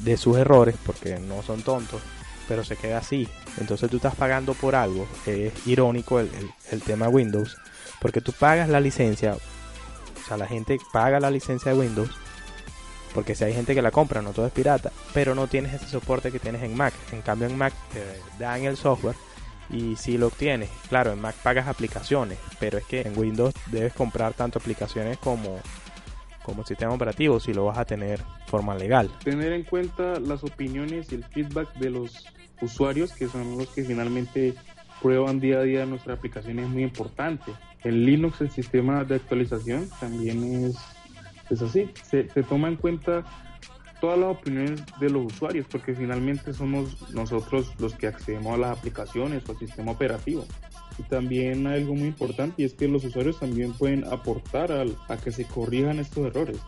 de 0.00 0.16
sus 0.16 0.36
errores 0.36 0.76
porque 0.86 1.18
no 1.18 1.42
son 1.42 1.62
tontos, 1.62 2.00
pero 2.46 2.62
se 2.62 2.76
queda 2.76 2.98
así. 2.98 3.28
Entonces 3.58 3.90
tú 3.90 3.96
estás 3.96 4.14
pagando 4.14 4.54
por 4.54 4.76
algo. 4.76 5.08
Es 5.26 5.52
irónico 5.66 6.20
el, 6.20 6.30
el, 6.70 6.82
tema 6.82 7.08
Windows, 7.08 7.56
porque 8.00 8.20
tú 8.20 8.32
pagas 8.32 8.68
la 8.68 8.80
licencia. 8.80 9.34
O 9.34 10.26
sea, 10.28 10.36
la 10.36 10.46
gente 10.46 10.78
paga 10.92 11.18
la 11.18 11.30
licencia 11.30 11.72
de 11.72 11.78
Windows 11.78 12.10
porque 13.14 13.34
si 13.34 13.44
hay 13.44 13.54
gente 13.54 13.74
que 13.74 13.82
la 13.82 13.92
compra, 13.92 14.20
no 14.20 14.32
todo 14.32 14.46
es 14.46 14.52
pirata, 14.52 14.92
pero 15.14 15.34
no 15.34 15.46
tienes 15.46 15.72
ese 15.72 15.86
soporte 15.86 16.32
que 16.32 16.40
tienes 16.40 16.62
en 16.62 16.76
Mac. 16.76 16.92
En 17.12 17.22
cambio 17.22 17.48
en 17.48 17.56
Mac 17.56 17.72
te 17.92 18.02
dan 18.42 18.64
el 18.64 18.76
software 18.76 19.14
y 19.70 19.96
si 19.96 20.18
lo 20.18 20.26
obtienes, 20.26 20.68
claro, 20.88 21.12
en 21.12 21.20
Mac 21.20 21.36
pagas 21.42 21.68
aplicaciones, 21.68 22.38
pero 22.58 22.76
es 22.78 22.84
que 22.84 23.02
en 23.02 23.16
Windows 23.16 23.54
debes 23.70 23.94
comprar 23.94 24.34
tanto 24.34 24.58
aplicaciones 24.58 25.16
como 25.18 25.60
como 26.42 26.62
sistema 26.62 26.92
operativo 26.92 27.40
si 27.40 27.54
lo 27.54 27.64
vas 27.64 27.78
a 27.78 27.86
tener 27.86 28.20
forma 28.46 28.74
legal. 28.74 29.10
Tener 29.24 29.54
en 29.54 29.64
cuenta 29.64 30.20
las 30.20 30.44
opiniones 30.44 31.10
y 31.10 31.14
el 31.14 31.24
feedback 31.24 31.72
de 31.76 31.88
los 31.88 32.26
usuarios 32.60 33.12
que 33.12 33.28
son 33.28 33.56
los 33.56 33.68
que 33.68 33.82
finalmente 33.82 34.54
prueban 35.00 35.40
día 35.40 35.58
a 35.58 35.62
día 35.62 35.86
nuestra 35.86 36.14
aplicación 36.14 36.58
es 36.58 36.68
muy 36.68 36.82
importante. 36.82 37.52
En 37.82 38.04
Linux 38.04 38.40
el 38.42 38.50
sistema 38.50 39.04
de 39.04 39.16
actualización 39.16 39.88
también 40.00 40.64
es, 40.66 40.76
es 41.50 41.62
así, 41.62 41.90
se, 42.02 42.28
se 42.28 42.42
toma 42.42 42.68
en 42.68 42.76
cuenta 42.76 43.24
todas 44.00 44.18
las 44.18 44.30
opiniones 44.30 44.82
de 45.00 45.08
los 45.08 45.32
usuarios, 45.32 45.66
porque 45.70 45.94
finalmente 45.94 46.52
somos 46.52 47.10
nosotros 47.12 47.72
los 47.78 47.94
que 47.94 48.06
accedemos 48.06 48.54
a 48.54 48.58
las 48.58 48.78
aplicaciones 48.78 49.42
o 49.48 49.52
al 49.52 49.58
sistema 49.58 49.92
operativo. 49.92 50.44
Y 50.98 51.02
también 51.04 51.66
hay 51.66 51.80
algo 51.80 51.94
muy 51.94 52.08
importante 52.08 52.62
y 52.62 52.64
es 52.66 52.74
que 52.74 52.86
los 52.86 53.04
usuarios 53.04 53.40
también 53.40 53.72
pueden 53.72 54.04
aportar 54.04 54.70
a 54.72 55.16
que 55.16 55.32
se 55.32 55.44
corrijan 55.44 55.98
estos 55.98 56.26
errores. 56.26 56.58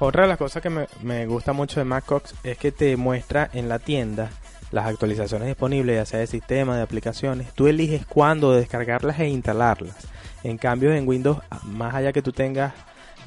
Otra 0.00 0.22
de 0.22 0.28
las 0.28 0.38
cosas 0.38 0.62
que 0.62 0.70
me, 0.70 0.86
me 1.02 1.26
gusta 1.26 1.52
mucho 1.52 1.78
de 1.78 1.84
MacOS 1.84 2.34
es 2.42 2.58
que 2.58 2.72
te 2.72 2.96
muestra 2.96 3.48
en 3.52 3.68
la 3.68 3.78
tienda 3.78 4.30
las 4.72 4.86
actualizaciones 4.86 5.46
disponibles, 5.46 5.96
ya 5.96 6.06
sea 6.06 6.20
de 6.20 6.26
sistema, 6.26 6.76
de 6.76 6.82
aplicaciones. 6.82 7.52
Tú 7.54 7.66
eliges 7.66 8.06
cuándo 8.06 8.52
descargarlas 8.52 9.20
e 9.20 9.28
instalarlas. 9.28 9.96
En 10.42 10.58
cambio, 10.58 10.92
en 10.92 11.06
Windows, 11.06 11.38
más 11.64 11.94
allá 11.94 12.12
que 12.12 12.22
tú 12.22 12.32
tengas 12.32 12.72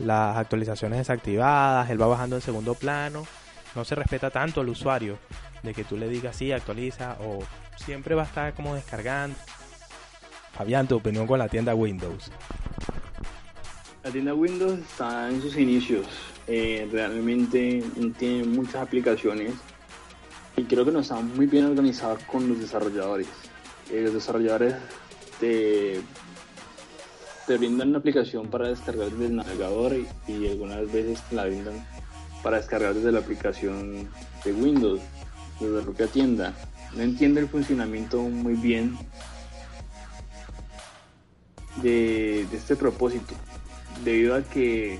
las 0.03 0.37
actualizaciones 0.37 0.99
desactivadas, 0.99 1.89
él 1.89 2.01
va 2.01 2.07
bajando 2.07 2.35
en 2.35 2.41
segundo 2.41 2.73
plano, 2.75 3.25
no 3.75 3.85
se 3.85 3.95
respeta 3.95 4.29
tanto 4.29 4.61
al 4.61 4.69
usuario 4.69 5.17
de 5.63 5.73
que 5.73 5.83
tú 5.83 5.97
le 5.97 6.07
digas 6.07 6.35
sí, 6.35 6.51
actualiza 6.51 7.17
o 7.21 7.39
siempre 7.77 8.15
va 8.15 8.23
a 8.23 8.25
estar 8.25 8.53
como 8.53 8.75
descargando. 8.75 9.35
Fabián, 10.53 10.87
tu 10.87 10.97
opinión 10.97 11.25
con 11.25 11.39
la 11.39 11.47
tienda 11.47 11.73
Windows. 11.73 12.31
La 14.03 14.11
tienda 14.11 14.33
Windows 14.33 14.79
está 14.79 15.29
en 15.29 15.41
sus 15.41 15.57
inicios, 15.57 16.05
eh, 16.47 16.87
realmente 16.91 17.83
tiene 18.17 18.43
muchas 18.43 18.75
aplicaciones 18.75 19.53
y 20.57 20.63
creo 20.63 20.85
que 20.85 20.91
no 20.91 20.99
está 20.99 21.15
muy 21.15 21.45
bien 21.45 21.65
organizada 21.65 22.17
con 22.27 22.47
los 22.47 22.59
desarrolladores. 22.59 23.27
Eh, 23.91 24.01
los 24.03 24.13
desarrolladores 24.13 24.75
te 25.39 26.01
te 27.45 27.57
brindan 27.57 27.89
una 27.89 27.99
aplicación 27.99 28.47
para 28.47 28.69
descargar 28.69 29.09
desde 29.09 29.25
el 29.25 29.35
navegador 29.35 29.95
y, 30.27 30.47
algunas 30.47 30.91
veces 30.91 31.21
te 31.29 31.35
la 31.35 31.45
brindan 31.45 31.85
para 32.41 32.57
descargar 32.57 32.93
desde 32.93 33.11
la 33.11 33.19
aplicación 33.19 34.09
de 34.43 34.53
Windows, 34.53 35.01
desde 35.59 35.77
la 35.77 35.81
propia 35.81 36.07
tienda. 36.07 36.53
No 36.95 37.03
entiendo 37.03 37.39
el 37.39 37.49
funcionamiento 37.49 38.21
muy 38.21 38.53
bien 38.53 38.97
de, 41.81 42.41
este 42.53 42.75
propósito, 42.75 43.33
debido 44.03 44.35
a 44.35 44.43
que 44.43 44.99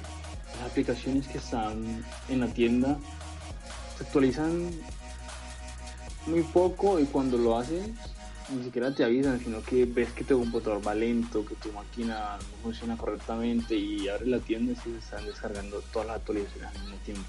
las 0.60 0.72
aplicaciones 0.72 1.28
que 1.28 1.38
están 1.38 2.04
en 2.30 2.40
la 2.40 2.48
tienda 2.48 2.98
se 3.98 4.04
actualizan 4.04 4.70
muy 6.26 6.42
poco 6.42 7.00
y 7.00 7.06
cuando 7.06 7.38
lo 7.38 7.58
hacen 7.58 7.96
ni 8.54 8.64
siquiera 8.64 8.94
te 8.94 9.04
avisan, 9.04 9.40
sino 9.40 9.62
que 9.62 9.86
ves 9.86 10.12
que 10.12 10.24
tu 10.24 10.40
computador 10.40 10.86
va 10.86 10.96
lento, 10.96 11.46
que 11.46 11.56
tu 11.56 11.72
máquina 11.72 12.38
no 12.38 12.58
funciona 12.64 12.98
correctamente 12.98 13.76
y 13.76 14.08
abres 14.08 14.28
la 14.28 14.40
tienda 14.40 14.74
y 14.74 14.76
se 14.76 14.98
están 14.98 15.26
descargando 15.26 15.82
todas 15.92 16.08
las 16.08 16.18
actualizaciones 16.18 16.70
al 16.70 16.82
mismo 16.82 16.96
tiempo. 17.06 17.24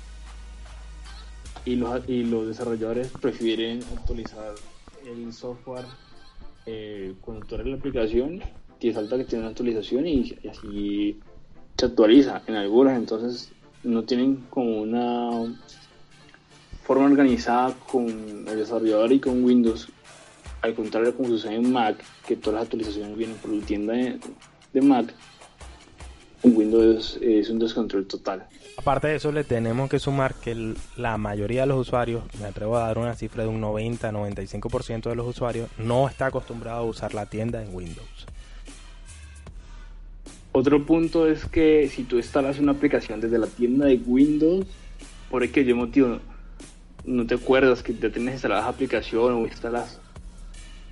Y 1.65 1.77
los, 1.77 2.09
y 2.09 2.25
los 2.25 2.47
desarrolladores 2.47 3.09
prefieren 3.21 3.83
actualizar 3.97 4.55
el 5.07 5.33
software 5.33 5.87
eh, 6.67 7.15
cuando 7.21 7.47
tú 7.47 7.55
abres 7.55 7.71
la 7.71 7.77
aplicación, 7.77 8.43
te 8.81 8.93
salta 8.93 9.17
que 9.17 9.25
tiene 9.25 9.45
una 9.45 9.51
actualización 9.51 10.07
y 10.07 10.37
así 10.51 11.19
se 11.77 11.87
actualiza 11.87 12.43
en 12.47 12.57
algunas, 12.57 12.97
entonces 12.97 13.51
no 13.83 14.05
tienen 14.05 14.45
como 14.51 14.83
una 14.83 15.55
forma 16.85 17.07
organizada 17.07 17.75
con 17.91 18.09
el 18.09 18.57
desarrollador 18.57 19.13
y 19.13 19.21
con 19.21 19.43
Windows 19.43 19.89
al 20.65 20.75
contrario 20.75 21.15
como 21.15 21.29
sucede 21.29 21.57
en 21.57 21.71
Mac, 21.71 22.03
que 22.27 22.37
todas 22.37 22.55
las 22.55 22.63
actualizaciones 22.65 23.17
vienen 23.17 23.37
por 23.37 23.51
la 23.53 23.65
tienda 23.67 23.93
de, 23.93 24.81
Mac, 24.81 25.15
en 26.43 26.57
Windows 26.57 27.19
es 27.21 27.51
un 27.51 27.59
descontrol 27.59 28.07
total. 28.07 28.47
Aparte 28.79 29.09
de 29.09 29.17
eso, 29.17 29.31
le 29.31 29.45
tenemos 29.45 29.91
que 29.91 29.99
sumar 29.99 30.35
que 30.35 30.75
la 30.97 31.19
mayoría 31.19 31.61
de 31.63 31.67
los 31.69 31.79
usuarios, 31.79 32.25
me 32.41 32.47
atrevo 32.47 32.79
a 32.79 32.87
dar 32.87 32.99
una 32.99 33.15
cifra 33.15 33.43
de 33.43 33.49
un 33.51 33.61
90-95% 33.61 35.11
de 35.11 35.15
los 35.15 35.29
usuarios, 35.29 35.69
no 35.79 36.09
está 36.09 36.27
acostumbrado 36.27 36.79
a 36.79 36.85
usar 36.85 37.15
la 37.15 37.27
tienda 37.27 37.63
en 37.63 37.75
Windows. 37.75 38.27
Otro 40.53 40.87
punto 40.87 41.29
es 41.29 41.45
que 41.45 41.89
si 41.89 42.05
tú 42.05 42.17
instalas 42.17 42.59
una 42.59 42.73
aplicación 42.73 43.21
desde 43.21 43.39
la 43.39 43.49
tienda 43.49 43.87
de 43.87 43.97
Windows, 44.07 44.67
por 45.31 45.43
aquello 45.43 45.77
motivo 45.77 46.21
no 47.05 47.27
te 47.27 47.35
acuerdas 47.35 47.83
que 47.83 47.95
ya 47.95 48.11
tienes 48.11 48.35
instalada 48.35 48.63
la 48.63 48.69
aplicación 48.69 49.35
o 49.35 49.41
instalas 49.47 50.01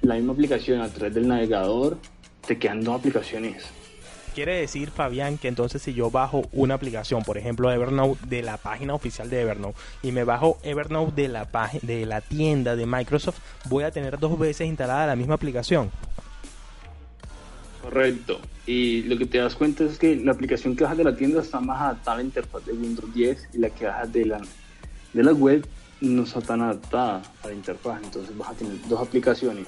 la 0.03 0.17
misma 0.17 0.33
aplicación 0.33 0.81
a 0.81 0.89
través 0.89 1.15
del 1.15 1.29
navegador, 1.29 1.97
te 2.47 2.59
quedan 2.59 2.83
dos 2.83 2.99
aplicaciones. 2.99 3.65
Quiere 4.35 4.57
decir, 4.57 4.91
Fabián, 4.91 5.37
que 5.37 5.49
entonces 5.49 5.83
si 5.83 5.93
yo 5.93 6.11
bajo 6.11 6.43
una 6.53 6.75
aplicación, 6.75 7.23
por 7.23 7.37
ejemplo 7.37 7.71
Evernote 7.71 8.19
de 8.27 8.43
la 8.43 8.57
página 8.57 8.95
oficial 8.95 9.29
de 9.29 9.43
Evernote, 9.43 9.79
y 10.03 10.11
me 10.11 10.25
bajo 10.25 10.59
Evernote 10.63 11.23
de 11.23 11.29
la, 11.29 11.49
de 11.83 12.07
la 12.07 12.21
tienda 12.23 12.75
de 12.75 12.87
Microsoft, 12.87 13.39
voy 13.69 13.85
a 13.85 13.91
tener 13.91 14.19
dos 14.19 14.39
veces 14.39 14.67
instalada 14.67 15.07
la 15.07 15.17
misma 15.17 15.35
aplicación. 15.35 15.91
Correcto. 17.83 18.41
Y 18.67 19.03
lo 19.03 19.19
que 19.19 19.27
te 19.27 19.39
das 19.39 19.55
cuenta 19.55 19.85
es 19.85 19.99
que 19.99 20.17
la 20.17 20.33
aplicación 20.33 20.77
que 20.77 20.85
bajas 20.85 20.99
de 20.99 21.05
la 21.05 21.17
tienda 21.17 21.43
está 21.43 21.61
más 21.61 21.81
adaptada 21.81 22.15
a 22.15 22.19
la 22.19 22.25
interfaz 22.25 22.65
de 22.65 22.73
Windows 22.73 23.13
10 23.13 23.49
y 23.53 23.59
la 23.59 23.71
que 23.71 23.87
bajas 23.87 24.13
de 24.13 24.25
la, 24.25 24.41
de 25.13 25.23
la 25.23 25.33
web 25.33 25.67
no 26.01 26.23
está 26.23 26.41
tan 26.41 26.63
adaptada 26.63 27.23
a 27.43 27.49
la 27.49 27.53
interfaz. 27.53 28.01
Entonces 28.03 28.37
vas 28.37 28.49
a 28.51 28.55
tener 28.55 28.77
dos 28.89 29.01
aplicaciones 29.01 29.67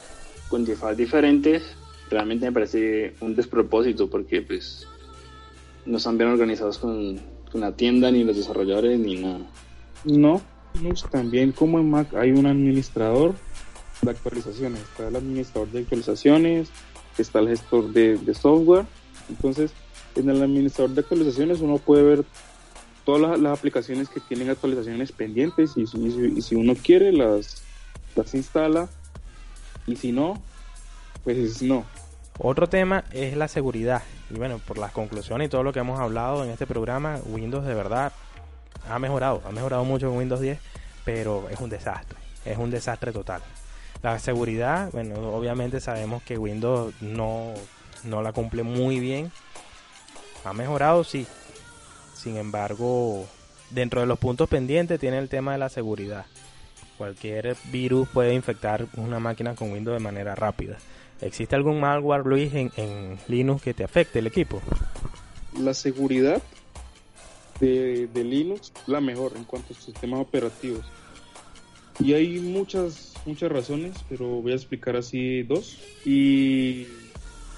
con 0.48 0.60
interfaces 0.60 0.98
diferentes, 0.98 1.62
realmente 2.10 2.46
me 2.46 2.52
parece 2.52 3.14
un 3.20 3.34
despropósito 3.34 4.08
porque 4.08 4.42
pues 4.42 4.86
no 5.86 5.98
están 5.98 6.18
bien 6.18 6.30
organizados 6.30 6.78
con, 6.78 7.20
con 7.50 7.60
la 7.60 7.76
tienda, 7.76 8.10
ni 8.10 8.24
los 8.24 8.36
desarrolladores, 8.36 8.98
ni 8.98 9.16
nada. 9.16 9.40
No, 10.04 10.40
también 11.10 11.52
como 11.52 11.78
en 11.78 11.90
Mac 11.90 12.14
hay 12.14 12.32
un 12.32 12.46
administrador 12.46 13.34
de 14.02 14.10
actualizaciones, 14.10 14.80
está 14.80 15.08
el 15.08 15.16
administrador 15.16 15.70
de 15.70 15.80
actualizaciones, 15.80 16.68
está 17.16 17.38
el 17.38 17.48
gestor 17.48 17.92
de, 17.92 18.18
de 18.18 18.34
software, 18.34 18.86
entonces 19.28 19.72
en 20.16 20.28
el 20.28 20.42
administrador 20.42 20.94
de 20.94 21.00
actualizaciones 21.00 21.60
uno 21.60 21.78
puede 21.78 22.02
ver 22.02 22.24
todas 23.04 23.38
las, 23.38 23.58
aplicaciones 23.58 24.08
que 24.08 24.20
tienen 24.20 24.50
actualizaciones 24.50 25.12
pendientes 25.12 25.72
y, 25.76 25.86
si 25.86 26.54
uno 26.54 26.74
quiere 26.74 27.12
las, 27.12 27.62
las 28.16 28.34
instala 28.34 28.88
y 29.86 29.96
si 29.96 30.12
no, 30.12 30.40
pues 31.22 31.62
no. 31.62 31.84
Otro 32.38 32.68
tema 32.68 33.04
es 33.12 33.36
la 33.36 33.48
seguridad. 33.48 34.02
Y 34.30 34.34
bueno, 34.34 34.58
por 34.58 34.78
las 34.78 34.92
conclusiones 34.92 35.46
y 35.46 35.50
todo 35.50 35.62
lo 35.62 35.72
que 35.72 35.80
hemos 35.80 36.00
hablado 36.00 36.44
en 36.44 36.50
este 36.50 36.66
programa, 36.66 37.20
Windows 37.26 37.64
de 37.64 37.74
verdad 37.74 38.12
ha 38.88 38.98
mejorado, 38.98 39.42
ha 39.46 39.52
mejorado 39.52 39.84
mucho 39.84 40.10
en 40.10 40.18
Windows 40.18 40.40
10, 40.40 40.58
pero 41.04 41.48
es 41.48 41.60
un 41.60 41.70
desastre, 41.70 42.18
es 42.44 42.58
un 42.58 42.70
desastre 42.70 43.12
total. 43.12 43.42
La 44.02 44.18
seguridad, 44.18 44.90
bueno, 44.92 45.14
obviamente 45.34 45.80
sabemos 45.80 46.22
que 46.22 46.36
Windows 46.36 46.92
no, 47.00 47.54
no 48.02 48.22
la 48.22 48.32
cumple 48.32 48.62
muy 48.62 49.00
bien. 49.00 49.32
Ha 50.44 50.52
mejorado, 50.52 51.04
sí. 51.04 51.26
Sin 52.14 52.36
embargo, 52.36 53.26
dentro 53.70 54.00
de 54.00 54.06
los 54.06 54.18
puntos 54.18 54.48
pendientes 54.48 55.00
tiene 55.00 55.18
el 55.18 55.28
tema 55.28 55.52
de 55.52 55.58
la 55.58 55.68
seguridad. 55.68 56.26
Cualquier 56.98 57.56
virus 57.72 58.08
puede 58.08 58.34
infectar 58.34 58.86
una 58.96 59.18
máquina 59.18 59.54
con 59.54 59.72
Windows 59.72 59.96
de 59.96 60.02
manera 60.02 60.34
rápida. 60.34 60.78
¿Existe 61.20 61.56
algún 61.56 61.80
malware, 61.80 62.26
Luis, 62.26 62.52
en, 62.54 63.18
Linux 63.28 63.62
que 63.62 63.74
te 63.74 63.84
afecte 63.84 64.18
el 64.18 64.26
equipo? 64.26 64.60
La 65.58 65.74
seguridad 65.74 66.42
de, 67.60 68.08
de 68.08 68.24
Linux 68.24 68.72
la 68.86 69.00
mejor 69.00 69.32
en 69.36 69.44
cuanto 69.44 69.72
a 69.72 69.76
sistemas 69.76 70.20
operativos. 70.20 70.84
Y 72.00 72.14
hay 72.14 72.40
muchas, 72.40 73.14
muchas 73.24 73.50
razones, 73.50 73.94
pero 74.08 74.26
voy 74.42 74.52
a 74.52 74.56
explicar 74.56 74.96
así 74.96 75.42
dos. 75.42 75.78
Y 76.04 76.86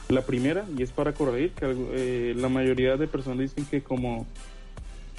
la 0.08 0.22
primera, 0.22 0.64
y 0.76 0.82
es 0.82 0.92
para 0.92 1.12
corregir, 1.14 1.52
que 1.52 1.74
eh, 1.94 2.34
la 2.36 2.48
mayoría 2.48 2.96
de 2.96 3.06
personas 3.08 3.38
dicen 3.38 3.64
que 3.64 3.82
como 3.82 4.26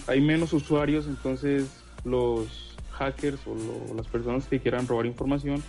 hay 0.05 0.22
menos 0.22 0.53
usuarios, 0.53 1.07
entonces 1.07 1.65
los 2.05 2.66
hackers 2.98 3.39
o 3.48 3.93
las 3.95 4.08
personas 4.08 4.45
que 4.48 4.60
quieran 4.60 4.88
robar 4.88 5.06
información 5.06 5.64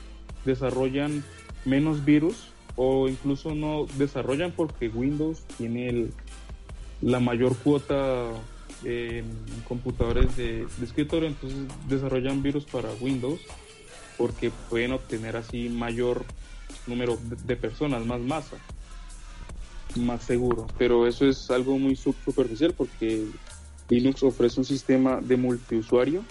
desarrollan 0.45 1.24
menos 1.64 2.05
virus 2.05 2.53
o 2.76 3.09
incluso 3.09 3.55
no 3.55 3.87
desarrollan 3.97 4.53
porque 4.53 4.89
Windows 4.89 5.43
tiene 5.57 6.09
la 7.03 7.20
mayor 7.20 7.57
cuota 7.57 8.26
en 8.85 9.24
computadores 9.66 10.37
de, 10.37 10.66
escritorio, 10.83 11.29
entonces 11.29 11.59
desarrollan 11.89 12.43
virus 12.43 12.64
para 12.64 12.91
Windows 13.01 13.41
porque 14.16 14.51
pueden 14.70 14.93
obtener 14.93 15.37
así 15.37 15.68
mayor 15.68 16.24
número 16.87 17.18
de, 17.47 17.57
personas, 17.57 18.05
más 18.05 18.20
masa, 18.20 18.57
más 19.97 20.22
seguro. 20.22 20.66
Pero 20.79 21.07
eso 21.07 21.26
es 21.26 21.51
algo 21.51 21.79
muy 21.79 21.97
superficial 21.97 22.74
porque 22.76 23.26
Linux 23.89 24.22
ofrece 24.22 24.61
un 24.61 24.64
sistema 24.64 25.20
de 25.20 25.37
multiusuario 25.37 26.22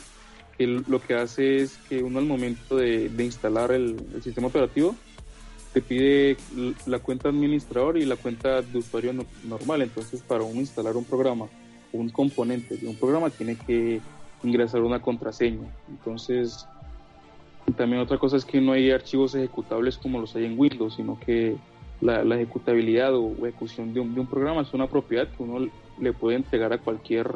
que 0.57 0.67
lo 0.67 1.01
que 1.01 1.13
hace 1.15 1.57
es 1.57 1.77
que 1.89 2.03
uno 2.03 2.19
al 2.19 2.25
momento 2.25 2.75
de, 2.75 3.11
instalar 3.19 3.71
el, 3.71 3.97
sistema 4.23 4.47
operativo 4.47 4.95
te 5.73 5.81
pide 5.81 6.37
la 6.85 6.99
cuenta 6.99 7.29
administrador 7.29 7.97
y 7.97 8.05
la 8.05 8.15
cuenta 8.15 8.61
de 8.61 8.77
usuario 8.77 9.13
normal. 9.43 9.81
Entonces, 9.81 10.21
para 10.21 10.43
uno 10.43 10.59
instalar 10.59 10.95
un 10.95 11.05
programa 11.05 11.47
un 11.91 12.09
componente 12.09 12.77
de 12.77 12.87
un 12.87 12.95
programa 12.95 13.29
tiene 13.29 13.55
que 13.55 14.01
ingresar 14.43 14.81
una 14.81 15.01
contraseña. 15.01 15.67
Entonces, 15.89 16.67
también 17.75 18.01
otra 18.01 18.17
cosa 18.17 18.37
es 18.37 18.45
que 18.45 18.61
no 18.61 18.71
hay 18.71 18.91
archivos 18.91 19.35
ejecutables 19.35 19.97
como 19.97 20.19
los 20.19 20.35
hay 20.35 20.45
en 20.45 20.59
Windows, 20.59 20.95
sino 20.95 21.19
que 21.19 21.55
la, 22.01 22.21
ejecutabilidad 22.35 23.15
o 23.15 23.33
ejecución 23.45 23.93
de 23.93 23.99
un, 23.99 24.13
de 24.13 24.21
un, 24.21 24.27
programa 24.27 24.61
es 24.61 24.73
una 24.73 24.87
propiedad 24.87 25.27
que 25.27 25.43
uno 25.43 25.69
le 25.99 26.13
puede 26.13 26.37
entregar 26.37 26.71
a 26.71 26.77
cualquier 26.77 27.31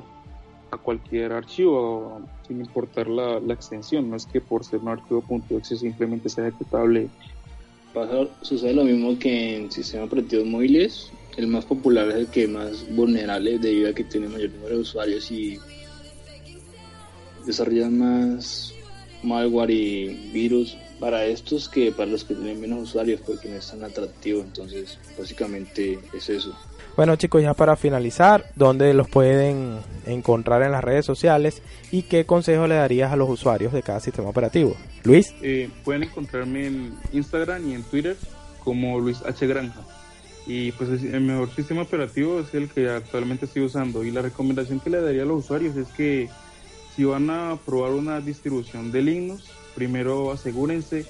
a 0.72 0.78
cualquier 0.78 1.34
archivo 1.34 2.22
sin 2.48 2.62
importar 2.62 3.08
la, 3.08 3.40
la 3.40 3.54
extensión. 3.54 4.10
No 4.10 4.16
es 4.16 4.26
que 4.26 4.42
por 4.42 4.64
ser 4.64 4.80
un 4.80 4.90
archivo 4.90 5.24
.exe 5.50 5.76
simplemente 5.76 6.30
sea 6.30 6.48
ejecutable. 6.48 7.10
Pasa, 7.94 8.28
sucede 8.42 8.74
lo 8.74 8.86
mismo 8.86 9.20
que 9.20 9.58
en 9.58 9.72
sistemas 9.72 10.08
operativos 10.08 10.46
móviles 10.46 11.12
el 11.38 11.48
más 11.48 11.66
popular 11.66 12.08
es 12.10 12.16
el 12.16 12.28
que 12.28 12.48
más 12.48 12.86
vulnerable 12.96 13.58
debido 13.58 13.90
a 13.90 13.94
que 13.94 14.04
tiene 14.04 14.28
mayor 14.28 14.52
número 14.52 14.76
de 14.76 14.82
usuarios 14.82 15.32
y 15.32 15.60
desarrollan 17.46 17.98
más 17.98 18.74
malware 19.24 19.72
y 19.72 20.32
virus 20.32 20.78
para 21.02 21.26
estos 21.26 21.68
que 21.68 21.92
para 21.92 22.10
los 22.10 22.24
que 22.24 22.36
tienen 22.36 22.62
menos 22.62 22.84
usuarios 22.84 23.20
porque 23.26 23.50
no 23.50 23.56
es 23.56 23.70
tan 23.70 23.84
atractivo 23.84 24.40
entonces 24.40 24.98
básicamente 25.20 26.00
es 26.14 26.30
eso. 26.30 26.56
Bueno 26.96 27.18
chicos 27.18 27.42
ya 27.42 27.54
para 27.54 27.76
finalizar 27.76 28.46
dónde 28.56 28.94
los 28.94 29.10
pueden 29.10 29.80
encontrar 30.06 30.62
en 30.62 30.72
las 30.72 30.84
redes 30.84 31.06
sociales 31.06 31.62
y 31.92 32.04
qué 32.04 32.26
consejo 32.26 32.68
le 32.68 32.76
darías 32.76 33.12
a 33.12 33.18
los 33.18 33.30
usuarios 33.30 33.74
de 33.74 33.82
cada 33.82 34.00
sistema 34.00 34.30
operativo 34.30 34.78
Luis. 35.04 35.34
Eh, 35.42 35.70
pueden 35.84 36.04
encontrarme 36.04 36.68
en 36.68 36.94
Instagram 37.12 37.68
y 37.68 37.74
en 37.74 37.84
Twitter 37.84 38.16
como 38.64 39.00
Luis 39.00 39.22
H. 39.26 39.48
Granja. 39.48 39.82
Y 40.46 40.72
pues 40.74 40.90
el 41.04 41.22
mejor 41.22 41.54
sistema 41.54 41.84
operativo 41.84 42.40
es 42.40 42.54
el 42.54 42.70
que 42.70 42.90
actualmente 42.90 43.46
estoy 43.46 43.64
usando. 43.64 44.04
Y 44.04 44.12
la 44.12 44.22
recomendación 44.22 44.80
que 44.80 44.90
le 44.90 45.02
daría 45.02 45.24
a 45.24 45.26
los 45.26 45.46
usuarios 45.46 45.76
es 45.76 45.88
que 45.90 46.30
si 46.96 47.04
van 47.04 47.30
a 47.30 47.58
probar 47.66 47.92
una 47.92 48.20
distribución 48.20 48.92
de 48.92 49.02
Linux, 49.02 49.46
primero 49.76 50.32
asegúrense 50.32 51.06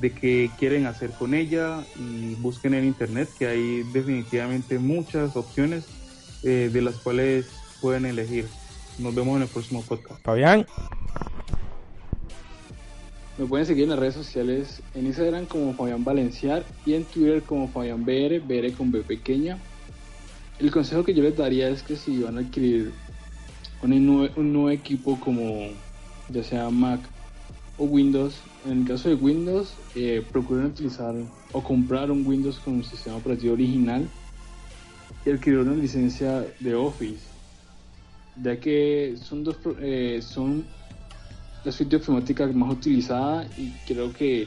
de 0.00 0.12
que 0.12 0.50
quieren 0.58 0.86
hacer 0.86 1.10
con 1.10 1.34
ella 1.34 1.84
y 1.96 2.34
busquen 2.36 2.74
en 2.74 2.84
internet 2.84 3.28
que 3.38 3.46
hay 3.46 3.82
definitivamente 3.92 4.78
muchas 4.78 5.36
opciones 5.36 5.86
eh, 6.42 6.70
de 6.72 6.82
las 6.82 6.96
cuales 6.96 7.46
pueden 7.80 8.06
elegir. 8.06 8.46
Nos 8.98 9.14
vemos 9.14 9.36
en 9.36 9.42
el 9.42 9.48
próximo 9.48 9.82
podcast. 9.82 10.22
Fabián. 10.22 10.66
Me 13.36 13.46
pueden 13.46 13.66
seguir 13.66 13.84
en 13.84 13.90
las 13.90 13.98
redes 13.98 14.14
sociales 14.14 14.80
en 14.94 15.06
Instagram 15.06 15.46
como 15.46 15.74
Fabián 15.74 16.04
Valenciar 16.04 16.64
y 16.86 16.94
en 16.94 17.04
Twitter 17.04 17.42
como 17.42 17.68
Fabián 17.68 18.04
BR, 18.04 18.38
BR 18.40 18.72
con 18.74 18.92
B 18.92 19.02
pequeña. 19.02 19.58
El 20.60 20.70
consejo 20.70 21.02
que 21.04 21.14
yo 21.14 21.22
les 21.22 21.36
daría 21.36 21.68
es 21.68 21.82
que 21.82 21.96
si 21.96 22.22
van 22.22 22.38
a 22.38 22.42
adquirir 22.42 22.92
un 23.82 24.52
nuevo, 24.52 24.70
equipo 24.70 25.18
como 25.18 25.68
ya 26.30 26.42
sea 26.42 26.70
Mac 26.70 27.00
o 27.76 27.84
Windows, 27.84 28.40
en 28.64 28.80
el 28.80 28.86
caso 28.86 29.08
de 29.08 29.16
Windows, 29.16 29.74
eh, 29.94 30.24
procuren 30.32 30.66
utilizar 30.66 31.14
o 31.52 31.62
comprar 31.62 32.10
un 32.10 32.26
Windows 32.26 32.58
con 32.58 32.74
un 32.74 32.84
sistema 32.84 33.16
operativo 33.16 33.54
original 33.54 34.08
y 35.24 35.30
adquirir 35.30 35.60
una 35.60 35.74
licencia 35.74 36.46
de 36.60 36.74
Office, 36.74 37.24
ya 38.42 38.58
que 38.60 39.16
son 39.20 39.44
dos 39.44 39.56
eh, 39.80 40.20
son 40.22 40.64
la 41.64 41.72
suite 41.72 41.96
informática 41.96 42.46
más 42.48 42.70
utilizada 42.72 43.46
y 43.56 43.72
creo 43.86 44.12
que 44.12 44.46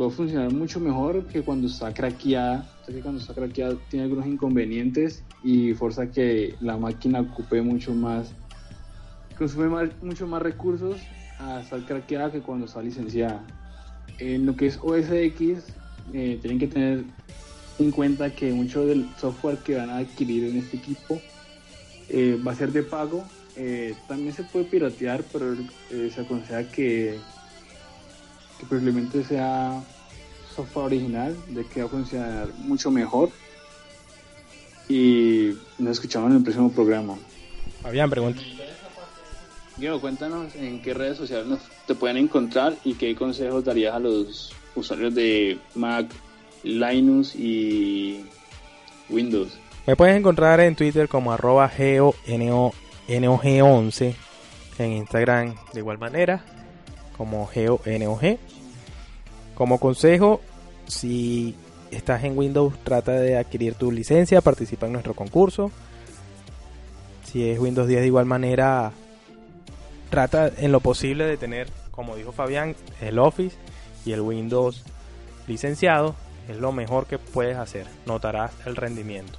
va 0.00 0.06
a 0.06 0.10
funcionar 0.10 0.52
mucho 0.52 0.80
mejor 0.80 1.26
que 1.26 1.42
cuando 1.42 1.66
está 1.66 1.92
craqueada. 1.92 2.66
que 2.86 3.00
cuando 3.00 3.20
está 3.20 3.34
craqueada 3.34 3.76
tiene 3.90 4.04
algunos 4.04 4.26
inconvenientes 4.26 5.22
y 5.42 5.74
fuerza 5.74 6.10
que 6.10 6.54
la 6.60 6.76
máquina 6.76 7.20
ocupe 7.20 7.60
mucho 7.60 7.92
más, 7.92 8.32
consume 9.36 9.90
mucho 10.00 10.26
más 10.26 10.40
recursos 10.40 10.96
a 11.42 11.60
estar 11.60 11.80
craqueada 11.84 12.30
que 12.30 12.40
cuando 12.40 12.66
está 12.66 12.82
licenciada. 12.82 13.42
En 14.18 14.46
lo 14.46 14.56
que 14.56 14.66
es 14.66 14.78
OS 14.82 15.10
X, 15.10 15.58
eh, 16.12 16.38
tienen 16.40 16.58
que 16.58 16.66
tener 16.66 17.04
en 17.78 17.90
cuenta 17.90 18.30
que 18.30 18.52
mucho 18.52 18.86
del 18.86 19.08
software 19.18 19.58
que 19.58 19.76
van 19.76 19.90
a 19.90 19.98
adquirir 19.98 20.44
en 20.44 20.58
este 20.58 20.76
equipo 20.76 21.20
eh, 22.08 22.38
va 22.46 22.52
a 22.52 22.54
ser 22.54 22.72
de 22.72 22.82
pago 22.82 23.24
eh, 23.56 23.94
también 24.08 24.32
se 24.34 24.44
puede 24.44 24.64
piratear, 24.64 25.22
pero 25.30 25.54
eh, 25.90 26.10
se 26.14 26.20
aconseja 26.22 26.64
que, 26.70 27.18
que 28.58 28.66
probablemente 28.66 29.22
sea 29.24 29.82
software 30.54 30.86
original, 30.86 31.36
de 31.48 31.64
que 31.66 31.80
va 31.80 31.86
a 31.86 31.90
funcionar 31.90 32.48
mucho 32.58 32.90
mejor. 32.90 33.30
Y 34.88 35.52
nos 35.78 35.92
escuchamos 35.92 36.30
en 36.30 36.38
el 36.38 36.42
próximo 36.42 36.70
programa. 36.72 37.16
Fabián, 37.82 38.10
pregunta. 38.10 38.42
Diego, 39.76 40.00
cuéntanos 40.00 40.54
en 40.54 40.80
qué 40.82 40.94
redes 40.94 41.16
sociales 41.16 41.58
te 41.86 41.94
pueden 41.94 42.16
encontrar 42.16 42.74
y 42.84 42.94
qué 42.94 43.14
consejos 43.14 43.64
darías 43.64 43.94
a 43.94 43.98
los 43.98 44.52
usuarios 44.74 45.14
de 45.14 45.58
Mac, 45.74 46.06
Linux 46.62 47.34
y 47.34 48.24
Windows. 49.08 49.58
Me 49.86 49.96
puedes 49.96 50.16
encontrar 50.16 50.60
en 50.60 50.76
Twitter 50.76 51.08
como 51.08 51.32
arroba 51.32 51.70
NOG11 51.70 54.14
en 54.78 54.92
Instagram 54.92 55.54
de 55.72 55.80
igual 55.80 55.98
manera 55.98 56.44
como 57.16 57.46
GeoNOG. 57.46 58.38
Como 59.54 59.78
consejo, 59.78 60.40
si 60.86 61.54
estás 61.90 62.24
en 62.24 62.36
Windows, 62.36 62.74
trata 62.84 63.12
de 63.12 63.36
adquirir 63.36 63.74
tu 63.74 63.92
licencia, 63.92 64.40
participa 64.40 64.86
en 64.86 64.92
nuestro 64.92 65.14
concurso. 65.14 65.70
Si 67.24 67.48
es 67.48 67.60
Windows 67.60 67.86
10 67.86 68.00
de 68.00 68.06
igual 68.06 68.26
manera, 68.26 68.92
trata 70.12 70.52
en 70.58 70.72
lo 70.72 70.80
posible 70.80 71.24
de 71.24 71.38
tener, 71.38 71.68
como 71.90 72.16
dijo 72.16 72.32
Fabián, 72.32 72.76
el 73.00 73.18
Office 73.18 73.56
y 74.04 74.12
el 74.12 74.20
Windows 74.20 74.84
licenciado. 75.48 76.14
Es 76.48 76.58
lo 76.58 76.70
mejor 76.70 77.06
que 77.06 77.18
puedes 77.18 77.56
hacer. 77.56 77.86
Notarás 78.04 78.52
el 78.66 78.76
rendimiento. 78.76 79.38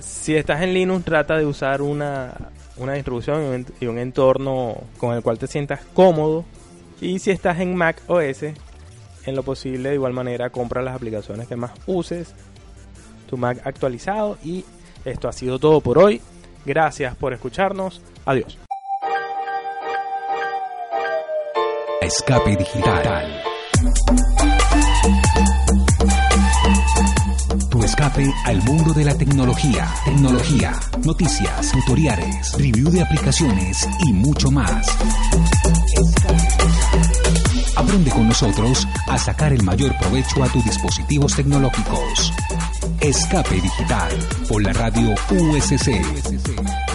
Si 0.00 0.36
estás 0.36 0.60
en 0.60 0.74
Linux, 0.74 1.04
trata 1.06 1.38
de 1.38 1.46
usar 1.46 1.80
una 1.80 2.34
una 2.76 2.94
distribución 2.94 3.66
y 3.80 3.86
un 3.86 3.98
entorno 3.98 4.76
con 4.98 5.14
el 5.14 5.22
cual 5.22 5.38
te 5.38 5.46
sientas 5.46 5.80
cómodo. 5.94 6.44
Y 7.00 7.18
si 7.18 7.30
estás 7.30 7.60
en 7.60 7.74
Mac 7.74 8.02
OS, 8.06 8.42
en 8.42 9.36
lo 9.36 9.42
posible 9.42 9.90
de 9.90 9.94
igual 9.94 10.12
manera 10.12 10.50
compra 10.50 10.82
las 10.82 10.94
aplicaciones 10.94 11.48
que 11.48 11.56
más 11.56 11.72
uses, 11.86 12.34
tu 13.28 13.36
Mac 13.36 13.60
actualizado 13.64 14.38
y 14.42 14.64
esto 15.04 15.28
ha 15.28 15.32
sido 15.32 15.58
todo 15.58 15.80
por 15.80 15.98
hoy. 15.98 16.20
Gracias 16.66 17.14
por 17.16 17.32
escucharnos. 17.32 18.02
Adiós. 18.26 18.58
Escape 22.10 22.56
digital. 22.56 23.42
Tu 27.70 27.84
escape 27.84 28.34
al 28.46 28.60
mundo 28.64 28.92
de 28.92 29.04
la 29.04 29.14
tecnología, 29.14 29.88
tecnología, 30.04 30.72
noticias, 31.04 31.70
tutoriales, 31.70 32.52
review 32.58 32.90
de 32.90 33.02
aplicaciones 33.02 33.88
y 34.08 34.12
mucho 34.12 34.50
más. 34.50 34.88
Aprende 37.76 38.10
con 38.10 38.26
nosotros 38.26 38.88
a 39.06 39.16
sacar 39.16 39.52
el 39.52 39.62
mayor 39.62 39.96
provecho 39.98 40.42
a 40.42 40.48
tus 40.48 40.64
dispositivos 40.64 41.36
tecnológicos. 41.36 42.32
Escape 43.00 43.54
Digital 43.54 44.10
por 44.48 44.64
la 44.64 44.72
radio 44.72 45.14
USC. 45.30 46.89